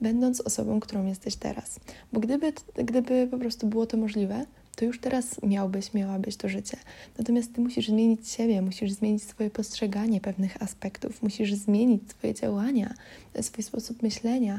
będąc 0.00 0.40
osobą, 0.40 0.80
którą 0.80 1.06
jesteś 1.06 1.36
teraz. 1.36 1.80
Bo 2.12 2.20
gdyby, 2.20 2.52
gdyby 2.74 3.28
po 3.30 3.38
prostu 3.38 3.66
było 3.66 3.86
to 3.86 3.96
możliwe, 3.96 4.46
to 4.80 4.84
już 4.86 5.00
teraz 5.00 5.42
miałbyś, 5.42 5.94
miałabyś 5.94 6.36
to 6.36 6.48
życie. 6.48 6.76
Natomiast 7.18 7.54
ty 7.54 7.60
musisz 7.60 7.88
zmienić 7.88 8.28
siebie, 8.28 8.62
musisz 8.62 8.92
zmienić 8.92 9.22
swoje 9.22 9.50
postrzeganie 9.50 10.20
pewnych 10.20 10.62
aspektów, 10.62 11.22
musisz 11.22 11.54
zmienić 11.54 12.10
swoje 12.10 12.34
działania, 12.34 12.94
swój 13.40 13.64
sposób 13.64 14.02
myślenia, 14.02 14.58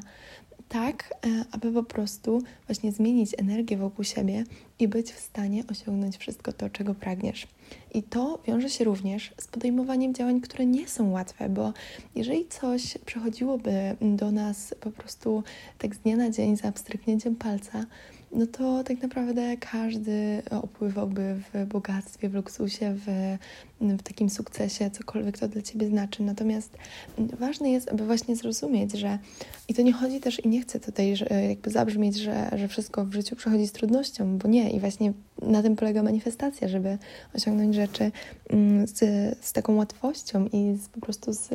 tak, 0.70 1.13
e, 1.25 1.46
aby 1.51 1.72
po 1.72 1.84
prostu 1.84 2.42
właśnie 2.68 2.92
zmienić 2.92 3.36
energię 3.38 3.78
wokół 3.78 4.06
siebie 4.06 4.44
i 4.81 4.88
być 4.88 5.11
w 5.11 5.19
stanie 5.19 5.63
osiągnąć 5.71 6.17
wszystko 6.17 6.53
to, 6.53 6.69
czego 6.69 6.93
pragniesz. 6.93 7.47
I 7.93 8.03
to 8.03 8.39
wiąże 8.47 8.69
się 8.69 8.83
również 8.83 9.33
z 9.38 9.47
podejmowaniem 9.47 10.13
działań, 10.13 10.41
które 10.41 10.65
nie 10.65 10.88
są 10.88 11.11
łatwe, 11.11 11.50
bo 11.50 11.73
jeżeli 12.15 12.47
coś 12.47 12.97
przechodziłoby 13.05 13.95
do 14.01 14.31
nas 14.31 14.75
po 14.79 14.91
prostu 14.91 15.43
tak 15.77 15.95
z 15.95 16.00
dnia 16.00 16.15
na 16.15 16.29
dzień, 16.29 16.57
za 16.57 16.67
abstryknięciem 16.67 17.35
palca, 17.35 17.85
no 18.33 18.47
to 18.47 18.83
tak 18.83 19.01
naprawdę 19.01 19.57
każdy 19.57 20.41
opływałby 20.51 21.35
w 21.53 21.65
bogactwie, 21.65 22.29
w 22.29 22.33
luksusie, 22.33 22.95
w, 23.05 23.38
w 23.81 24.03
takim 24.03 24.29
sukcesie, 24.29 24.91
cokolwiek 24.91 25.38
to 25.38 25.47
dla 25.47 25.61
ciebie 25.61 25.88
znaczy. 25.88 26.23
Natomiast 26.23 26.77
ważne 27.17 27.71
jest, 27.71 27.89
aby 27.89 28.05
właśnie 28.05 28.35
zrozumieć, 28.35 28.91
że 28.91 29.19
i 29.67 29.73
to 29.73 29.81
nie 29.81 29.93
chodzi 29.93 30.19
też 30.19 30.45
i 30.45 30.47
nie 30.47 30.61
chcę 30.61 30.79
tutaj 30.79 31.15
jakby 31.50 31.69
zabrzmieć, 31.69 32.15
że, 32.15 32.50
że 32.57 32.67
wszystko 32.67 33.05
w 33.05 33.13
życiu 33.13 33.35
przechodzi 33.35 33.67
z 33.67 33.71
trudnością, 33.71 34.38
bo 34.38 34.47
nie. 34.47 34.71
I 34.72 34.80
właśnie 34.80 35.13
na 35.42 35.62
tym 35.62 35.75
polega 35.75 36.04
manifestacja, 36.04 36.68
żeby 36.68 36.98
osiągnąć 37.36 37.75
rzeczy 37.75 38.12
mm, 38.50 38.88
z, 38.88 39.00
z 39.46 39.54
taką 39.54 39.75
łatwością 39.75 40.48
i 40.54 40.78
z, 40.78 40.90
po 40.90 41.00
prostu 41.00 41.34
z 41.34 41.50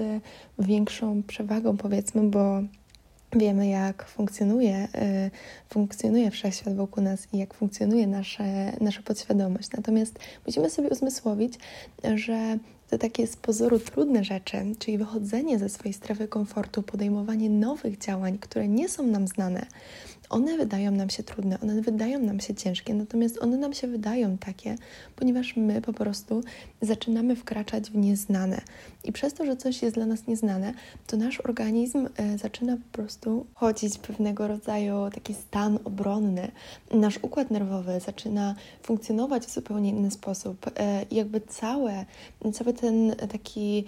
większą 0.59 1.23
przewagą, 1.23 1.77
powiedzmy, 1.77 2.23
bo 2.23 2.63
wiemy, 3.33 3.69
jak 3.69 4.07
funkcjonuje, 4.09 4.89
y, 4.95 5.31
funkcjonuje 5.69 6.31
wszechświat 6.31 6.77
wokół 6.77 7.03
nas 7.03 7.29
i 7.33 7.39
jak 7.39 7.55
funkcjonuje 7.55 8.07
nasze, 8.07 8.73
nasza 8.81 9.03
podświadomość. 9.03 9.73
Natomiast 9.77 10.19
musimy 10.47 10.71
sobie 10.71 10.89
uzmysłowić, 10.89 11.55
że 12.15 12.59
te 12.91 12.99
takie 12.99 13.27
z 13.27 13.37
pozoru 13.37 13.79
trudne 13.79 14.25
rzeczy, 14.25 14.59
czyli 14.79 14.99
wychodzenie 14.99 15.59
ze 15.59 15.69
swojej 15.69 15.93
strefy 15.93 16.29
komfortu, 16.29 16.83
podejmowanie 16.83 17.51
nowych 17.51 17.99
działań, 17.99 18.39
które 18.39 18.69
nie 18.69 18.89
są 18.89 19.07
nam 19.07 19.29
znane, 19.29 19.67
one 20.31 20.57
wydają 20.57 20.91
nam 20.91 21.11
się 21.11 21.23
trudne, 21.23 21.59
one 21.61 21.83
wydają 21.83 22.19
nam 22.19 22.41
się 22.41 22.55
ciężkie, 22.55 22.95
natomiast 22.95 23.43
one 23.43 23.57
nam 23.57 23.73
się 23.73 23.87
wydają 23.87 24.39
takie, 24.39 24.77
ponieważ 25.17 25.57
my 25.57 25.83
po 25.83 25.93
prostu 25.93 26.43
zaczynamy 26.83 27.37
wkraczać 27.37 27.91
w 27.91 27.97
nieznane. 27.97 28.61
I 29.05 29.13
przez 29.13 29.35
to, 29.35 29.47
że 29.47 29.57
coś 29.57 29.83
jest 29.83 29.95
dla 29.95 30.07
nas 30.07 30.27
nieznane, 30.27 30.75
to 31.07 31.17
nasz 31.17 31.41
organizm 31.41 32.09
e, 32.17 32.39
zaczyna 32.39 32.77
po 32.77 32.93
prostu 32.93 33.47
chodzić 33.55 33.99
pewnego 33.99 34.49
rodzaju 34.49 34.95
taki 35.15 35.35
stan 35.35 35.79
obronny. 35.85 36.51
Nasz 36.91 37.19
układ 37.23 37.51
nerwowy 37.51 38.01
zaczyna 38.01 38.55
funkcjonować 38.83 39.43
w 39.47 39.55
zupełnie 39.55 39.91
inny 39.91 40.11
sposób. 40.11 40.71
E, 40.77 41.05
jakby 41.11 41.41
całe, 41.41 42.05
cały 42.53 42.73
ten 42.77 43.17
taki 43.29 43.85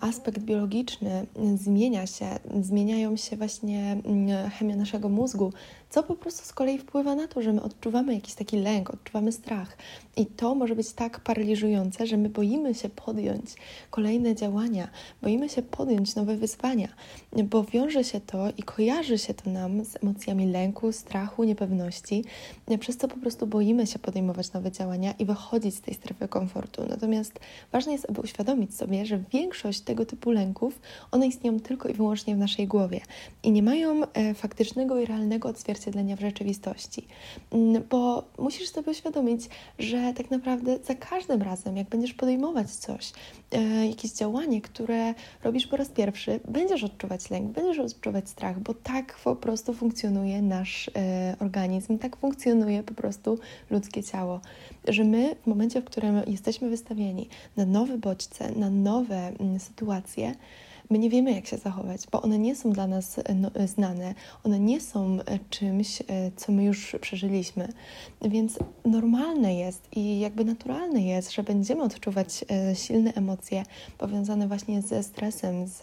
aspekt 0.00 0.38
biologiczny 0.38 1.26
zmienia 1.54 2.06
się, 2.06 2.26
zmieniają 2.60 3.16
się 3.16 3.36
właśnie 3.36 3.96
mm, 4.04 4.50
chemia 4.50 4.76
naszego 4.76 5.08
mózgu, 5.08 5.52
co 5.90 6.02
po 6.02 6.14
prostu 6.14 6.46
z 6.46 6.52
kolei 6.52 6.78
wpływa 6.78 7.14
na 7.14 7.28
to, 7.28 7.42
że 7.42 7.52
my 7.52 7.62
odczuwamy 7.62 8.14
jakiś 8.14 8.34
taki 8.34 8.56
lęk, 8.56 8.90
odczuwamy 8.90 9.32
strach. 9.32 9.76
I 10.16 10.26
to 10.26 10.54
może 10.54 10.76
być 10.76 10.92
tak 10.92 11.20
paraliżujące, 11.20 12.06
że 12.06 12.16
my 12.16 12.28
boimy 12.28 12.74
się 12.74 12.88
podjąć 12.88 13.44
kolejne 13.90 14.34
działania, 14.34 14.88
boimy 15.22 15.48
się 15.48 15.62
podjąć 15.62 16.14
nowe 16.14 16.36
wyzwania, 16.36 16.88
bo 17.44 17.64
wiąże 17.64 18.04
się 18.04 18.20
to 18.20 18.48
i 18.56 18.62
kojarzy 18.62 19.18
się 19.18 19.34
to 19.34 19.50
nam 19.50 19.84
z 19.84 19.96
emocjami 20.02 20.46
lęku, 20.46 20.92
strachu, 20.92 21.44
niepewności, 21.44 22.24
przez 22.80 22.96
co 22.96 23.08
po 23.08 23.16
prostu 23.16 23.46
boimy 23.46 23.86
się 23.86 23.98
podejmować 23.98 24.52
nowe 24.52 24.72
działania 24.72 25.14
i 25.18 25.24
wychodzić 25.24 25.74
z 25.74 25.80
tej 25.80 25.94
strefy 25.94 26.28
komfortu. 26.28 26.82
Natomiast 26.88 27.40
ważne 27.72 27.92
jest, 27.92 28.10
aby 28.10 28.20
uświadomić 28.20 28.74
sobie, 28.74 29.06
że 29.06 29.18
większość 29.32 29.63
tego 29.72 30.06
typu 30.06 30.30
lęków, 30.30 30.80
one 31.10 31.26
istnieją 31.26 31.60
tylko 31.60 31.88
i 31.88 31.92
wyłącznie 31.92 32.34
w 32.34 32.38
naszej 32.38 32.66
głowie 32.66 33.00
i 33.42 33.52
nie 33.52 33.62
mają 33.62 34.02
e, 34.04 34.34
faktycznego 34.34 35.00
i 35.00 35.06
realnego 35.06 35.48
odzwierciedlenia 35.48 36.16
w 36.16 36.20
rzeczywistości. 36.20 37.06
Mm, 37.52 37.82
bo 37.90 38.24
musisz 38.38 38.68
sobie 38.68 38.90
uświadomić, 38.90 39.48
że 39.78 40.12
tak 40.16 40.30
naprawdę 40.30 40.78
za 40.84 40.94
każdym 40.94 41.42
razem, 41.42 41.76
jak 41.76 41.88
będziesz 41.88 42.14
podejmować 42.14 42.70
coś, 42.70 43.12
e, 43.52 43.86
jakieś 43.86 44.12
działanie, 44.12 44.60
które 44.60 45.14
robisz 45.44 45.66
po 45.66 45.76
raz 45.76 45.88
pierwszy, 45.88 46.40
będziesz 46.48 46.84
odczuwać 46.84 47.30
lęk, 47.30 47.52
będziesz 47.52 47.78
odczuwać 47.78 48.28
strach, 48.28 48.60
bo 48.60 48.74
tak 48.74 49.16
po 49.24 49.36
prostu 49.36 49.72
funkcjonuje 49.72 50.42
nasz 50.42 50.90
e, 50.96 51.36
organizm, 51.40 51.98
tak 51.98 52.16
funkcjonuje 52.16 52.82
po 52.82 52.94
prostu 52.94 53.38
ludzkie 53.70 54.02
ciało. 54.02 54.40
Że 54.88 55.04
my 55.04 55.36
w 55.42 55.46
momencie, 55.46 55.80
w 55.80 55.84
którym 55.84 56.22
jesteśmy 56.26 56.70
wystawieni 56.70 57.28
na 57.56 57.66
nowe 57.66 57.98
bodźce, 57.98 58.50
na 58.50 58.70
nowe 58.70 59.32
mm, 59.54 59.60
sytuacje, 59.60 60.34
My 60.90 60.98
nie 60.98 61.10
wiemy, 61.10 61.32
jak 61.32 61.46
się 61.46 61.56
zachować, 61.56 62.00
bo 62.12 62.22
one 62.22 62.38
nie 62.38 62.56
są 62.56 62.72
dla 62.72 62.86
nas 62.86 63.18
e, 63.18 63.34
no, 63.34 63.50
e, 63.54 63.68
znane, 63.68 64.14
one 64.44 64.60
nie 64.60 64.80
są 64.80 65.18
e, 65.26 65.38
czymś, 65.50 66.02
co 66.36 66.52
my 66.52 66.64
już 66.64 66.96
przeżyliśmy. 67.00 67.68
Więc 68.22 68.58
normalne 68.84 69.54
jest 69.54 69.88
i 69.96 70.20
jakby 70.20 70.44
naturalne 70.44 71.00
jest, 71.00 71.32
że 71.32 71.42
będziemy 71.42 71.82
odczuwać 71.82 72.44
silne 72.74 73.12
emocje 73.14 73.62
powiązane 73.98 74.48
właśnie 74.48 74.82
ze 74.82 75.02
stresem, 75.02 75.66
z 75.66 75.82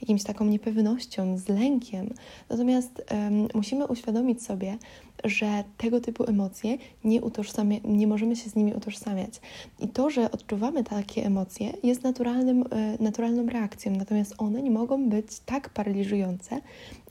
jakimś 0.00 0.22
taką 0.22 0.44
niepewnością, 0.44 1.38
z 1.38 1.48
lękiem. 1.48 2.14
Natomiast 2.50 3.04
um, 3.10 3.48
musimy 3.54 3.86
uświadomić 3.86 4.42
sobie, 4.42 4.78
że 5.24 5.64
tego 5.78 6.00
typu 6.00 6.24
emocje 6.24 6.78
nie, 7.04 7.20
utożsamia, 7.20 7.78
nie 7.84 8.06
możemy 8.06 8.36
się 8.36 8.50
z 8.50 8.56
nimi 8.56 8.74
utożsamiać. 8.74 9.40
I 9.80 9.88
to, 9.88 10.10
że 10.10 10.30
odczuwamy 10.30 10.84
takie 10.84 11.26
emocje, 11.26 11.72
jest 11.82 12.02
naturalnym, 12.02 12.64
e, 12.70 13.02
naturalną 13.02 13.46
reakcją, 13.46 13.92
natomiast 13.92 14.34
one 14.38 14.62
nie 14.62 14.70
mogą 14.70 15.08
być 15.08 15.38
tak 15.46 15.68
paraliżujące, 15.68 16.60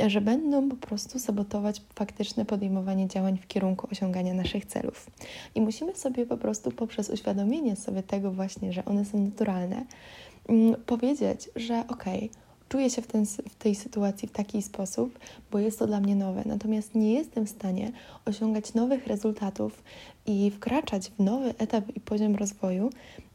że 0.08 0.22
będą 0.22 0.70
po 0.70 0.76
prostu 0.76 1.20
sabotować 1.20 1.82
faktyczne 1.96 2.46
podejmowanie 2.46 3.08
działań 3.08 3.38
w 3.38 3.48
kierunku 3.48 3.88
osiągania 3.92 4.34
naszych 4.34 4.66
celów. 4.66 5.12
I 5.56 5.62
musimy 5.62 5.96
sobie 5.96 6.26
po 6.26 6.38
prostu 6.38 6.72
poprzez 6.72 7.10
uświadomienie 7.10 7.76
sobie 7.76 8.04
tego 8.04 8.32
właśnie, 8.32 8.74
że 8.74 8.86
one 8.86 9.06
są 9.06 9.20
naturalne, 9.20 9.86
mm, 10.50 10.76
powiedzieć, 10.86 11.50
że 11.56 11.84
okej, 11.88 12.18
okay, 12.18 12.51
czuję 12.72 12.90
się 12.90 13.02
w, 13.02 13.08
ten, 13.08 13.26
w 13.26 13.56
tej 13.56 13.76
sytuacji 13.76 14.28
w 14.28 14.32
taki 14.32 14.62
sposób, 14.62 15.20
bo 15.52 15.60
jest 15.60 15.80
to 15.80 15.88
dla 15.88 16.00
mnie 16.00 16.16
nowe. 16.16 16.44
Natomiast 16.46 16.96
nie 16.96 17.14
jestem 17.14 17.46
w 17.46 17.50
stanie 17.50 17.92
osiągać 18.26 18.74
nowych 18.74 19.08
rezultatów 19.08 19.84
i 20.26 20.52
wkraczać 20.52 21.10
w 21.10 21.20
nowy 21.20 21.54
etap 21.58 21.86
i 21.96 22.00
poziom 22.00 22.36
rozwoju, 22.36 22.90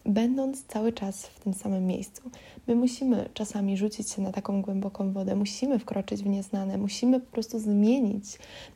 będąc 0.07 0.65
cały 0.65 0.93
czas 0.93 1.27
w 1.27 1.41
tym 1.41 1.55
samym 1.55 1.87
miejscu. 1.87 2.23
My 2.67 2.75
musimy 2.75 3.29
czasami 3.35 3.77
rzucić 3.77 4.11
się 4.11 4.23
na 4.23 4.33
taką 4.33 4.63
głęboką 4.63 5.13
wodę, 5.13 5.37
musimy 5.37 5.79
wkroczyć 5.79 6.23
w 6.23 6.27
nieznane, 6.27 6.79
musimy 6.79 7.21
po 7.21 7.33
prostu 7.33 7.59
zmienić 7.59 8.25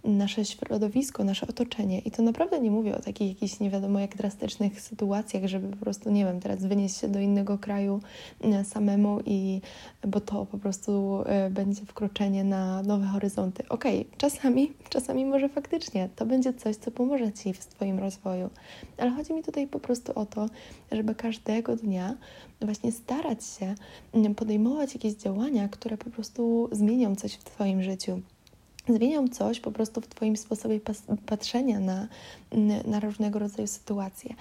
nasze 0.05 0.45
środowisko, 0.45 1.25
nasze 1.25 1.47
otoczenie. 1.47 1.99
I 1.99 2.11
to 2.11 2.23
naprawdę 2.23 2.61
nie 2.61 2.71
mówię 2.71 2.97
o 2.97 3.01
takich 3.01 3.29
jakichś 3.29 3.61
nie 3.61 3.71
wiadomo 3.71 4.01
jak 4.01 4.17
drastycznych 4.17 4.81
sytuacjach, 4.81 5.47
żeby 5.47 5.69
po 5.69 5.77
prostu, 5.77 6.11
nie 6.11 6.25
wiem, 6.25 6.41
teraz 6.41 6.67
wynieść 6.67 6.97
się 6.97 7.09
do 7.09 7.21
innego 7.21 7.59
kraju 7.59 8.01
e, 8.41 8.65
samemu 8.65 9.21
i 9.27 9.61
bo 10.07 10.21
to 10.21 10.47
po 10.47 10.59
prostu 10.59 11.23
e, 11.27 11.51
będzie 11.51 11.85
wkroczenie 11.85 12.45
na 12.45 12.83
nowe 12.83 13.07
horyzonty. 13.07 13.69
Okej, 13.69 14.01
okay, 14.01 14.19
czasami, 14.19 14.73
czasami 14.89 15.25
może 15.25 15.49
faktycznie 15.49 16.09
to 16.17 16.27
będzie 16.27 16.53
coś, 16.53 16.77
co 16.77 16.91
pomoże 16.91 17.33
Ci 17.33 17.53
w 17.53 17.67
Twoim 17.67 17.99
rozwoju, 17.99 18.51
ale 18.99 19.11
chodzi 19.11 19.33
mi 19.33 19.43
tutaj 19.43 19.67
po 19.67 19.81
prostu 19.81 20.13
o 20.19 20.27
to, 20.27 20.47
żeby 20.93 21.15
każdego 21.23 21.77
dnia 21.77 22.17
właśnie 22.61 22.93
starać 22.93 23.47
się 23.47 23.75
mm, 24.15 24.35
podejmować 24.35 24.95
jakieś 24.95 25.13
działania, 25.15 25.69
które 25.69 25.97
po 25.97 26.11
prostu 26.11 26.69
zmienią 26.73 27.17
coś 27.17 27.35
w 27.35 27.45
Twoim 27.45 27.83
życiu 27.83 28.21
zmienią 28.89 29.29
coś 29.29 29.61
po 29.61 29.73
prostu 29.73 30.01
w 30.01 30.07
Twoim 30.07 30.37
sposobie 30.37 30.81
patrzenia 31.27 31.81
na, 31.81 32.09
mm, 32.51 32.91
na 32.91 33.01
różnego 33.01 33.39
rodzaju 33.39 33.69
sytuacje. 33.69 34.35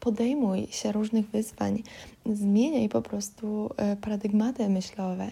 Podejmuj 0.00 0.66
się 0.70 0.92
różnych 0.92 1.30
wyzwań, 1.30 1.82
zmieniaj 2.26 2.88
po 2.88 3.02
prostu 3.02 3.70
e, 3.76 3.96
paradygmaty 3.96 4.68
myślowe. 4.68 5.30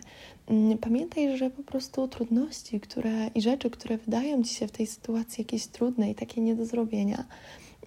Mm, 0.49 0.79
pamiętaj, 0.79 1.39
że 1.39 1.51
po 1.51 1.63
prostu 1.63 2.09
trudności 2.09 2.81
które, 2.81 3.29
i 3.35 3.43
rzeczy, 3.43 3.71
które 3.71 3.99
wydają 3.99 4.43
Ci 4.43 4.55
się 4.55 4.67
w 4.69 4.73
tej 4.73 4.87
sytuacji 4.87 5.43
jakieś 5.43 5.67
trudne 5.67 6.11
i 6.11 6.15
takie 6.15 6.41
nie 6.41 6.55
do 6.57 6.67
zrobienia, 6.67 7.25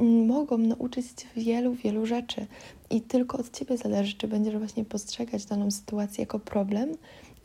mogą 0.03 0.57
nauczyć 0.57 1.05
Cię 1.11 1.27
wielu, 1.35 1.73
wielu 1.73 2.05
rzeczy. 2.05 2.47
I 2.89 3.01
tylko 3.01 3.37
od 3.37 3.57
Ciebie 3.57 3.77
zależy, 3.77 4.17
czy 4.17 4.27
będziesz 4.27 4.57
właśnie 4.57 4.85
postrzegać 4.85 5.45
daną 5.45 5.71
sytuację 5.71 6.21
jako 6.21 6.39
problem, 6.39 6.89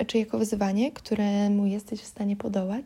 czy 0.07 0.19
jako 0.19 0.39
wyzwanie, 0.39 0.93
któremu 0.93 1.67
jesteś 1.67 2.01
w 2.01 2.07
stanie 2.07 2.37
podołać, 2.37 2.85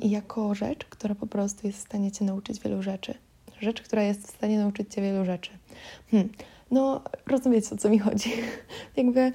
i 0.00 0.10
jako 0.10 0.54
rzecz, 0.54 0.84
która 0.84 1.14
po 1.14 1.26
prostu 1.26 1.66
jest 1.66 1.78
w 1.78 1.82
stanie 1.82 2.12
Cię 2.12 2.24
nauczyć 2.24 2.60
wielu 2.60 2.82
rzeczy. 2.82 3.14
Rzecz, 3.60 3.82
która 3.82 4.02
jest 4.02 4.26
w 4.26 4.30
stanie 4.30 4.58
nauczyć 4.58 4.94
Cię 4.94 5.02
wielu 5.02 5.24
rzeczy. 5.24 5.50
Hmm. 6.10 6.28
No, 6.70 7.02
rozumiecie 7.26 7.74
o 7.74 7.78
co 7.78 7.90
mi 7.90 7.98
chodzi. 7.98 8.30
Jakby 8.96 9.32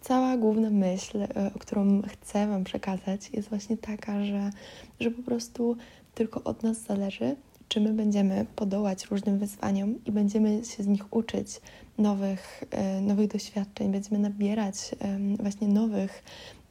cała 0.00 0.36
główna 0.36 0.70
myśl, 0.70 1.22
e, 1.22 1.50
o 1.56 1.58
którą 1.58 2.02
chcę 2.02 2.46
Wam 2.46 2.64
przekazać, 2.64 3.30
jest 3.32 3.48
właśnie 3.48 3.76
taka, 3.76 4.24
że, 4.24 4.50
że 5.00 5.10
po 5.10 5.22
prostu 5.22 5.76
tylko 6.14 6.44
od 6.44 6.62
nas 6.62 6.78
zależy, 6.78 7.36
czy 7.72 7.80
my 7.80 7.92
będziemy 7.92 8.46
podołać 8.56 9.06
różnym 9.06 9.38
wyzwaniom 9.38 10.04
i 10.04 10.12
będziemy 10.12 10.64
się 10.64 10.82
z 10.82 10.86
nich 10.86 11.12
uczyć 11.14 11.60
nowych, 11.98 12.64
e, 12.70 13.00
nowych 13.00 13.28
doświadczeń, 13.28 13.92
będziemy 13.92 14.18
nabierać 14.18 14.74
właśnie 15.40 15.68
nowych, 15.68 16.22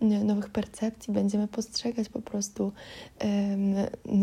nowych 0.01 0.49
percepcji, 0.49 1.13
będziemy 1.13 1.47
postrzegać 1.47 2.09
po 2.09 2.21
prostu 2.21 2.71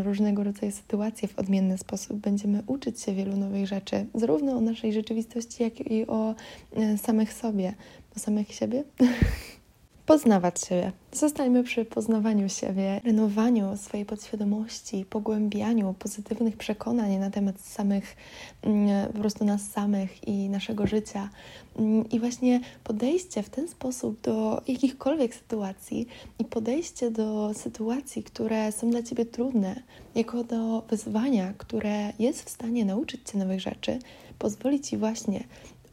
różnego 0.03 0.45
rodzaju 0.45 0.73
sytuacje 0.73 1.29
w 1.29 1.39
odmienny 1.39 1.79
sposób, 1.79 2.17
będziemy 2.17 2.63
uczyć 2.67 3.01
się 3.01 3.15
wielu 3.15 3.37
nowych 3.37 3.67
rzeczy, 3.67 4.07
zarówno 4.15 4.53
o 4.53 4.61
naszej 4.61 4.93
rzeczywistości, 4.93 5.63
jak 5.63 5.81
i 5.81 6.07
o 6.07 6.35
e, 6.77 6.99
samych 6.99 7.33
sobie. 7.33 7.75
O 8.17 8.19
samych 8.19 8.53
siebie? 8.55 8.85
poznawać 10.09 10.61
siebie. 10.61 10.93
Zostańmy 11.13 11.65
przy 11.65 11.85
poznawaniu 11.85 12.49
siebie, 12.49 13.01
renowaniu 13.05 13.77
swojej 13.77 14.07
podświadomości, 14.07 15.05
pogłębianiu 15.11 15.95
pozytywnych 15.99 16.57
przekonań 16.57 17.17
na 17.17 17.31
temat 17.31 17.61
samych, 17.61 18.17
mm, 18.63 19.13
po 19.13 19.19
prostu 19.19 19.45
nas 19.45 19.71
samych 19.71 20.29
i 20.29 20.49
naszego 20.49 20.87
życia. 20.87 21.31
Mm, 21.79 22.09
I 22.11 22.21
właśnie 22.21 22.61
podejście 22.85 23.43
w 23.43 23.51
ten 23.51 23.69
sposób 23.69 24.21
do 24.21 24.63
jakichkolwiek 24.69 25.35
sytuacji 25.35 26.07
i 26.39 26.45
podejście 26.45 27.11
do 27.11 27.55
sytuacji, 27.55 28.23
które 28.23 28.73
są 28.73 28.91
dla 28.91 29.03
ciebie 29.03 29.27
trudne, 29.27 29.83
jako 30.15 30.45
do 30.45 30.83
wyzwania, 30.91 31.55
które 31.59 32.13
jest 32.19 32.43
w 32.43 32.51
stanie 32.51 32.85
nauczyć 32.85 33.21
cię 33.31 33.39
nowych 33.39 33.61
rzeczy, 33.61 33.99
pozwoli 34.39 34.81
ci 34.81 34.97
właśnie 34.97 35.45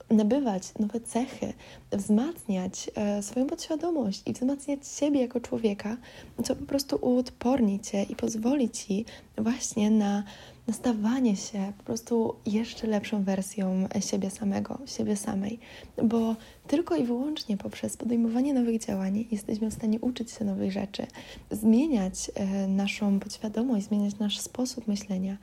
nabywać 0.09 0.63
nowe 0.79 0.99
cechy, 0.99 1.53
wzmacniać 1.91 2.91
e, 2.95 3.23
swoją 3.23 3.47
podświadomość 3.47 4.21
i 4.25 4.33
wzmacniać 4.33 4.87
siebie 4.87 5.21
jako 5.21 5.39
człowieka, 5.39 5.97
co 6.43 6.55
po 6.55 6.65
prostu 6.65 6.97
uodporni 7.01 7.79
cię 7.79 8.03
i 8.03 8.15
pozwoli 8.15 8.69
ci 8.69 9.05
właśnie 9.37 9.91
na 9.91 10.23
nastawanie 10.67 11.35
się 11.35 11.73
po 11.77 11.83
prostu 11.83 12.35
jeszcze 12.45 12.87
lepszą 12.87 13.23
wersją 13.23 13.87
siebie 13.99 14.29
samego, 14.29 14.79
siebie 14.85 15.15
samej, 15.15 15.59
bo 16.03 16.35
tylko 16.67 16.95
i 16.95 17.03
wyłącznie 17.03 17.57
poprzez 17.57 17.97
podejmowanie 17.97 18.53
nowych 18.53 18.85
działań 18.85 19.25
jesteśmy 19.31 19.71
w 19.71 19.73
stanie 19.73 19.99
uczyć 19.99 20.31
się 20.31 20.45
nowych 20.45 20.71
rzeczy, 20.71 21.07
zmieniać 21.51 22.31
e, 22.35 22.67
naszą 22.67 23.19
podświadomość, 23.19 23.85
zmieniać 23.85 24.19
nasz 24.19 24.39
sposób 24.39 24.87
myślenia, 24.87 25.37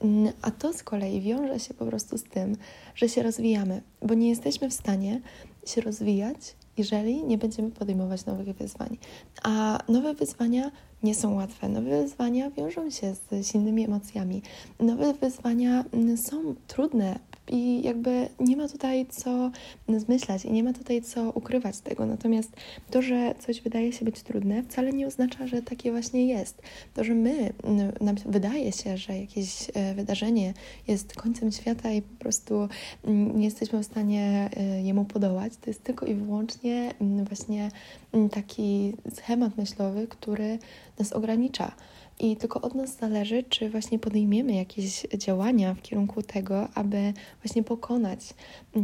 mm, 0.00 0.32
a 0.42 0.50
to 0.50 0.72
z 0.72 0.82
kolei 0.82 1.20
wiąże 1.20 1.60
się 1.60 1.74
po 1.74 1.86
prostu 1.86 2.18
z 2.18 2.24
tym, 2.24 2.56
że 2.94 3.08
się 3.08 3.22
rozwijamy, 3.22 3.82
bo 4.02 4.14
nie 4.14 4.28
jesteśmy 4.28 4.70
w 4.70 4.74
stanie 4.74 5.20
się 5.66 5.80
rozwijać, 5.80 6.36
jeżeli 6.78 7.24
nie 7.24 7.38
będziemy 7.38 7.70
podejmować 7.70 8.26
nowych 8.26 8.56
wyzwań. 8.56 8.98
A 9.42 9.78
nowe 9.88 10.14
wyzwania 10.14 10.70
nie 11.02 11.14
są 11.14 11.34
łatwe. 11.34 11.68
Nowe 11.68 12.02
wyzwania 12.02 12.50
wiążą 12.50 12.90
się 12.90 13.14
z 13.14 13.46
silnymi 13.46 13.84
emocjami. 13.84 14.42
Nowe 14.80 15.14
wyzwania 15.14 15.84
mm, 15.92 16.16
są 16.16 16.54
trudne 16.66 17.18
i 17.50 17.82
jakby 17.82 18.28
nie 18.40 18.56
ma 18.56 18.68
tutaj 18.68 19.06
co 19.06 19.50
zmyślać 19.88 20.44
i 20.44 20.52
nie 20.52 20.62
ma 20.62 20.72
tutaj 20.72 21.02
co 21.02 21.30
ukrywać 21.30 21.78
tego. 21.78 22.06
Natomiast 22.06 22.56
to, 22.90 23.02
że 23.02 23.34
coś 23.38 23.60
wydaje 23.60 23.92
się 23.92 24.04
być 24.04 24.22
trudne, 24.22 24.62
wcale 24.62 24.92
nie 24.92 25.06
oznacza, 25.06 25.46
że 25.46 25.62
takie 25.62 25.90
właśnie 25.90 26.26
jest. 26.26 26.62
To, 26.94 27.04
że 27.04 27.14
my, 27.14 27.52
nam 28.00 28.16
wydaje 28.26 28.72
się, 28.72 28.96
że 28.96 29.18
jakieś 29.18 29.70
e, 29.74 29.94
wydarzenie 29.94 30.54
jest 30.88 31.14
końcem 31.14 31.52
świata 31.52 31.90
i 31.90 32.02
po 32.02 32.16
prostu 32.18 32.68
nie 33.34 33.44
jesteśmy 33.44 33.82
w 33.82 33.86
stanie 33.86 34.50
e, 34.56 34.82
jemu 34.82 35.04
podołać, 35.04 35.52
to 35.56 35.70
jest 35.70 35.84
tylko 35.84 36.06
i 36.06 36.14
wyłącznie 36.14 36.94
właśnie 37.28 37.70
taki 38.30 38.92
schemat 39.14 39.56
myślowy, 39.56 40.06
który 40.06 40.58
nas 40.98 41.12
ogranicza. 41.12 41.72
I 42.20 42.36
tylko 42.36 42.60
od 42.60 42.74
nas 42.74 42.96
zależy, 42.96 43.42
czy 43.42 43.70
właśnie 43.70 43.98
podejmiemy 43.98 44.52
jakieś 44.52 45.02
działania 45.02 45.74
w 45.74 45.82
kierunku 45.82 46.22
tego, 46.22 46.68
aby 46.74 47.12
właśnie 47.42 47.62
pokonać 47.62 48.20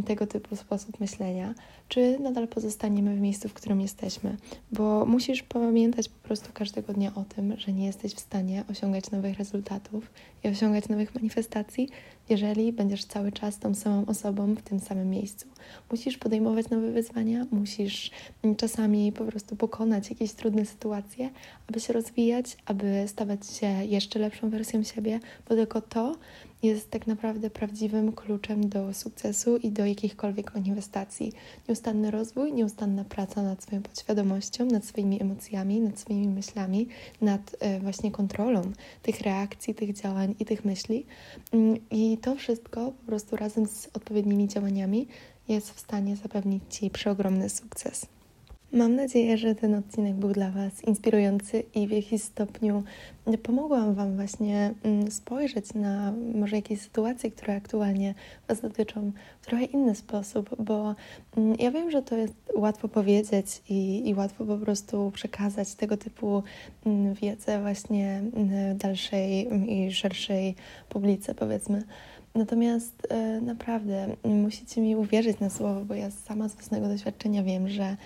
tego 0.06 0.26
typu 0.26 0.56
sposób 0.56 1.00
myślenia, 1.00 1.54
czy 1.88 2.18
nadal 2.18 2.48
pozostaniemy 2.48 3.16
w 3.16 3.20
miejscu, 3.20 3.48
w 3.48 3.54
którym 3.54 3.80
jesteśmy. 3.80 4.36
Bo 4.72 5.06
musisz 5.06 5.42
pamiętać 5.42 6.08
po 6.08 6.26
prostu 6.28 6.48
każdego 6.54 6.92
dnia 6.92 7.12
o 7.14 7.24
tym, 7.24 7.54
że 7.58 7.72
nie 7.72 7.86
jesteś 7.86 8.14
w 8.14 8.20
stanie 8.20 8.64
osiągać 8.70 9.10
nowych 9.10 9.38
rezultatów 9.38 10.10
i 10.44 10.48
osiągać 10.48 10.88
nowych 10.88 11.14
manifestacji, 11.14 11.88
jeżeli 12.28 12.72
będziesz 12.72 13.04
cały 13.04 13.32
czas 13.32 13.58
tą 13.58 13.74
samą 13.74 14.06
osobą 14.06 14.54
w 14.54 14.62
tym 14.62 14.80
samym 14.80 15.10
miejscu. 15.10 15.46
Musisz 15.90 16.18
podejmować 16.18 16.70
nowe 16.70 16.90
wyzwania, 16.90 17.46
musisz 17.50 18.10
czasami 18.56 19.12
po 19.12 19.24
prostu 19.24 19.56
pokonać 19.56 20.10
jakieś 20.10 20.32
trudne 20.32 20.66
sytuacje, 20.66 21.30
aby 21.68 21.80
się 21.80 21.92
rozwijać, 21.92 22.56
aby 22.66 23.04
stawać 23.06 23.46
się 23.46 23.66
jeszcze 23.66 24.18
lepszą 24.18 24.50
wersją 24.50 24.82
siebie, 24.82 25.20
bo 25.48 25.54
tylko 25.54 25.80
to 25.80 26.16
jest 26.64 26.90
tak 26.90 27.06
naprawdę 27.06 27.50
prawdziwym 27.50 28.12
kluczem 28.12 28.68
do 28.68 28.94
sukcesu 28.94 29.56
i 29.56 29.70
do 29.70 29.86
jakichkolwiek 29.86 30.54
manifestacji. 30.54 31.32
Nieustanny 31.68 32.10
rozwój, 32.10 32.52
nieustanna 32.52 33.04
praca 33.04 33.42
nad 33.42 33.62
swoją 33.62 33.82
podświadomością, 33.82 34.64
nad 34.64 34.84
swoimi 34.84 35.22
emocjami, 35.22 35.80
nad 35.80 35.98
swoimi 35.98 36.28
myślami, 36.28 36.88
nad 37.20 37.56
e, 37.60 37.80
właśnie 37.80 38.10
kontrolą 38.10 38.72
tych 39.02 39.20
reakcji, 39.20 39.74
tych 39.74 39.92
działań 39.92 40.34
i 40.40 40.44
tych 40.44 40.64
myśli. 40.64 41.06
Mm, 41.52 41.76
I 41.90 42.18
to 42.18 42.36
wszystko 42.36 42.92
po 42.92 43.06
prostu 43.06 43.36
razem 43.36 43.66
z 43.66 43.88
odpowiednimi 43.94 44.48
działaniami 44.48 45.08
jest 45.48 45.70
w 45.70 45.80
stanie 45.80 46.16
zapewnić 46.16 46.62
Ci 46.70 46.90
przeogromny 46.90 47.48
sukces. 47.48 48.06
Mam 48.74 48.94
nadzieję, 48.94 49.38
że 49.38 49.54
ten 49.54 49.74
odcinek 49.74 50.14
był 50.14 50.32
dla 50.32 50.50
Was 50.50 50.84
inspirujący 50.84 51.62
i 51.74 51.86
w 51.86 51.90
jakiś 51.90 52.22
stopniu 52.22 52.82
pomogłam 53.42 53.94
Wam 53.94 54.16
właśnie 54.16 54.74
mm, 54.82 55.10
spojrzeć 55.10 55.74
na 55.74 56.12
może 56.34 56.56
jakieś 56.56 56.80
sytuacje, 56.80 57.30
które 57.30 57.56
aktualnie 57.56 58.14
Was 58.48 58.60
dotyczą 58.60 59.12
w 59.40 59.46
trochę 59.46 59.64
inny 59.64 59.94
sposób, 59.94 60.50
bo 60.58 60.94
mm, 61.36 61.56
ja 61.58 61.70
wiem, 61.70 61.90
że 61.90 62.02
to 62.02 62.16
jest 62.16 62.34
łatwo 62.54 62.88
powiedzieć 62.88 63.62
i, 63.68 64.08
i 64.08 64.14
łatwo 64.14 64.44
po 64.44 64.56
prostu 64.56 65.10
przekazać 65.14 65.74
tego 65.74 65.96
typu 65.96 66.42
mm, 66.86 67.14
wiedzę 67.14 67.60
właśnie 67.60 68.22
dalszej 68.74 69.48
i 69.72 69.92
szerszej 69.92 70.54
publice, 70.88 71.34
powiedzmy. 71.34 71.82
Natomiast 72.34 73.06
e, 73.10 73.40
naprawdę 73.40 74.16
musicie 74.24 74.80
mi 74.80 74.96
uwierzyć 74.96 75.40
na 75.40 75.50
słowo, 75.50 75.84
bo 75.84 75.94
ja 75.94 76.10
sama 76.10 76.48
z 76.48 76.54
własnego 76.54 76.88
doświadczenia 76.88 77.42
wiem, 77.42 77.68
że 77.68 77.96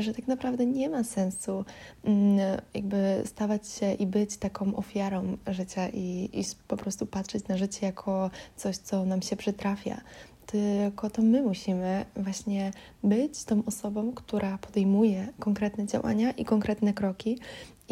że 0.00 0.14
tak 0.14 0.28
naprawdę 0.28 0.66
nie 0.66 0.88
ma 0.88 1.04
sensu 1.04 1.64
mm, 2.04 2.38
jakby 2.74 3.22
stawać 3.24 3.68
się 3.68 3.92
i 3.92 4.06
być 4.06 4.36
taką 4.36 4.76
ofiarą 4.76 5.36
życia 5.46 5.88
i, 5.88 6.28
i 6.32 6.42
po 6.68 6.76
prostu 6.76 7.06
patrzeć 7.06 7.48
na 7.48 7.56
życie 7.56 7.86
jako 7.86 8.30
coś, 8.56 8.76
co 8.76 9.04
nam 9.04 9.22
się 9.22 9.36
przytrafia. 9.36 10.00
Tylko 10.46 11.10
to 11.10 11.22
my 11.22 11.42
musimy 11.42 12.04
właśnie 12.16 12.70
być 13.04 13.44
tą 13.44 13.64
osobą, 13.64 14.12
która 14.12 14.58
podejmuje 14.58 15.28
konkretne 15.40 15.86
działania 15.86 16.30
i 16.30 16.44
konkretne 16.44 16.92
kroki, 16.92 17.38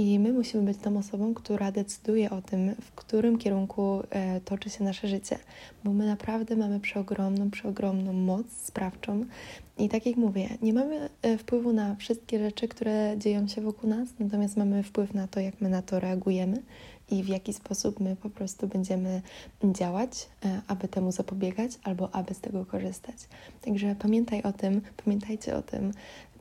i 0.01 0.19
my 0.19 0.33
musimy 0.33 0.63
być 0.63 0.79
tą 0.79 0.99
osobą, 0.99 1.35
która 1.35 1.73
decyduje 1.73 2.31
o 2.31 2.43
tym, 2.43 2.75
w 2.81 2.93
którym 2.93 3.39
kierunku 3.39 4.03
e, 4.11 4.41
toczy 4.41 4.71
się 4.71 4.85
nasze 4.85 5.09
życie, 5.09 5.39
bo 5.85 5.93
my 5.93 6.07
naprawdę 6.07 6.57
mamy 6.57 6.81
przeogromną, 6.81 7.51
przeogromną 7.51 8.13
moc 8.13 8.47
sprawczą. 8.53 9.25
I 9.79 9.89
tak 9.89 10.07
jak 10.07 10.17
mówię, 10.17 10.49
nie 10.63 10.73
mamy 10.73 11.09
e, 11.23 11.39
wpływu 11.39 11.73
na 11.73 11.95
wszystkie 11.95 12.39
rzeczy, 12.39 12.69
które 12.69 13.15
dzieją 13.19 13.49
się 13.49 13.61
wokół 13.61 13.91
nas, 13.91 14.09
natomiast 14.19 14.57
mamy 14.57 14.83
wpływ 14.83 15.15
na 15.15 15.29
to, 15.29 15.41
jak 15.41 15.61
my 15.61 15.69
na 15.69 15.83
to 15.83 16.01
reagujemy 16.01 16.63
i 17.11 17.23
w 17.23 17.29
jaki 17.29 17.53
sposób 17.53 18.01
my 18.01 18.17
po 18.17 18.31
prostu 18.31 18.69
będziemy 18.69 19.23
działać, 19.65 20.29
e, 20.45 20.61
aby 20.67 20.89
temu 20.89 21.13
zapobiegać 21.13 21.73
albo 21.83 22.15
aby 22.15 22.35
z 22.35 22.41
tego 22.41 22.67
korzystać. 22.67 23.17
Także 23.61 23.97
pamiętaj 23.99 24.43
o 24.43 24.53
tym, 24.53 24.81
pamiętajcie 25.05 25.57
o 25.57 25.63
tym, 25.63 25.93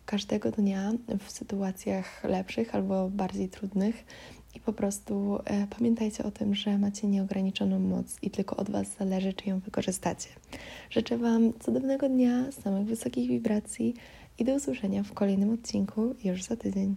każdego 0.10 0.52
dnia 0.52 0.92
w 1.20 1.32
sytuacjach 1.32 2.24
lepszych 2.24 2.76
albo 2.76 3.10
bardziej 3.10 3.50
trudnych. 3.50 4.06
I 4.56 4.60
po 4.60 4.74
prostu 4.74 5.40
e, 5.46 5.68
pamiętajcie 5.68 6.24
o 6.24 6.32
tym, 6.32 6.56
że 6.56 6.78
macie 6.78 7.08
nieograniczoną 7.08 7.80
moc 7.80 8.18
i 8.22 8.30
tylko 8.32 8.56
od 8.56 8.70
Was 8.70 8.88
zależy, 9.00 9.34
czy 9.34 9.50
ją 9.50 9.60
wykorzystacie. 9.60 10.30
Życzę 10.90 11.18
Wam 11.18 11.54
cudownego 11.60 12.10
dnia, 12.10 12.52
samych 12.52 12.88
wysokich 12.88 13.30
wibracji 13.30 13.94
i 14.40 14.46
do 14.46 14.54
usłyszenia 14.56 15.04
w 15.04 15.14
kolejnym 15.14 15.54
odcinku 15.54 16.16
już 16.24 16.44
za 16.44 16.56
tydzień. 16.56 16.96